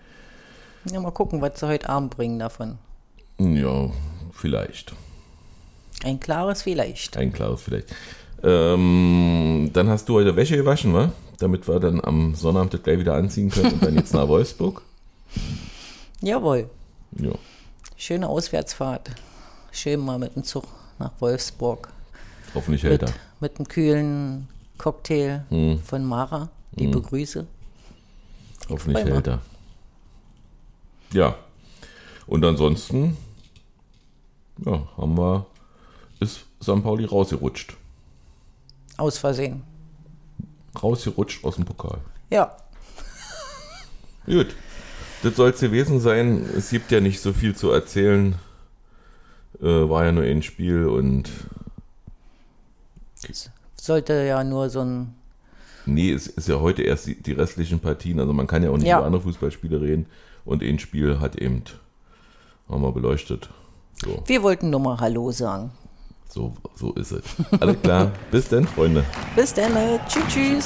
Ja, 0.91 0.99
mal 0.99 1.11
gucken, 1.11 1.39
was 1.39 1.59
sie 1.59 1.67
heute 1.67 1.87
Abend 1.87 2.15
bringen 2.15 2.39
davon. 2.39 2.79
Ja, 3.37 3.91
vielleicht. 4.33 4.95
Ein 6.03 6.19
klares 6.19 6.63
Vielleicht. 6.63 7.15
Ein 7.15 7.31
klares 7.31 7.61
Vielleicht. 7.61 7.93
Ähm, 8.43 9.69
dann 9.71 9.87
hast 9.87 10.09
du 10.09 10.15
heute 10.15 10.35
Wäsche 10.35 10.57
gewaschen, 10.57 10.95
wa? 10.95 11.11
Damit 11.39 11.67
wir 11.67 11.79
dann 11.79 12.01
am 12.03 12.33
Sonnabend 12.35 12.73
das 12.73 12.83
gleich 12.83 12.99
wieder 12.99 13.15
anziehen 13.15 13.49
können 13.49 13.73
und 13.73 13.83
dann 13.83 13.95
jetzt 13.95 14.13
nach 14.13 14.27
Wolfsburg. 14.27 14.81
Jawohl. 16.21 16.69
Ja. 17.17 17.31
Schöne 17.97 18.27
Auswärtsfahrt. 18.29 19.11
Schön 19.71 19.99
mal 19.99 20.17
mit 20.19 20.35
dem 20.35 20.43
Zug 20.43 20.65
nach 20.99 21.11
Wolfsburg. 21.19 21.89
Hoffentlich 22.53 22.83
hält 22.83 23.01
mit, 23.01 23.09
er. 23.09 23.15
Mit 23.41 23.57
einem 23.57 23.67
kühlen 23.67 24.47
Cocktail 24.77 25.43
Hm. 25.49 25.79
von 25.79 26.05
Mara. 26.05 26.49
Liebe 26.75 27.01
Grüße. 27.01 27.45
Hoffentlich 28.69 29.03
freu 29.03 29.13
hält 29.13 29.27
er. 29.27 29.41
Ja. 31.13 31.35
Und 32.27 32.43
ansonsten, 32.43 33.17
ja, 34.65 34.87
haben 34.97 35.17
wir, 35.17 35.45
ist 36.19 36.45
St. 36.63 36.81
Pauli 36.81 37.05
rausgerutscht. 37.05 37.75
Aus 38.97 39.17
Versehen. 39.17 39.63
Rausgerutscht 40.81 41.43
aus 41.43 41.55
dem 41.55 41.65
Pokal. 41.65 41.99
Ja. 42.29 42.55
Gut. 44.25 44.55
Das 45.23 45.35
soll 45.35 45.49
es 45.51 45.59
gewesen 45.59 45.99
sein. 45.99 46.47
Es 46.55 46.69
gibt 46.69 46.91
ja 46.91 46.99
nicht 46.99 47.19
so 47.21 47.33
viel 47.33 47.55
zu 47.55 47.71
erzählen. 47.71 48.35
Äh, 49.61 49.65
war 49.89 50.05
ja 50.05 50.11
nur 50.11 50.23
ein 50.23 50.43
Spiel 50.43 50.85
und 50.85 51.29
Sollte 53.75 54.13
ja 54.23 54.43
nur 54.43 54.69
so 54.69 54.81
ein. 54.81 55.15
nee, 55.85 56.11
es 56.11 56.27
ist 56.27 56.47
ja 56.47 56.59
heute 56.59 56.81
erst 56.83 57.07
die, 57.07 57.21
die 57.21 57.31
restlichen 57.33 57.79
Partien. 57.79 58.19
Also 58.19 58.33
man 58.33 58.47
kann 58.47 58.63
ja 58.63 58.69
auch 58.71 58.77
nicht 58.77 58.87
Ja. 58.87 58.97
über 58.97 59.05
andere 59.05 59.21
Fußballspiele 59.23 59.79
reden. 59.81 60.05
Und 60.43 60.61
ein 60.63 60.77
Spiel 60.79 61.19
hat 61.19 61.35
eben, 61.35 61.63
haben 62.69 62.81
wir 62.83 62.91
beleuchtet. 62.91 63.49
So, 64.03 64.23
Wir 64.27 64.43
wollten 64.43 64.69
nur 64.69 64.79
mal 64.79 64.99
Hallo 64.99 65.31
sagen. 65.31 65.71
So, 66.29 66.53
so 66.75 66.91
ist 66.93 67.11
es. 67.11 67.23
Alles 67.59 67.81
klar. 67.81 68.11
Bis 68.31 68.47
dann, 68.49 68.67
Freunde. 68.67 69.03
Bis 69.35 69.53
dann. 69.53 69.75
äh, 69.75 69.99
Tschüss, 70.07 70.23
tschüss. 70.27 70.65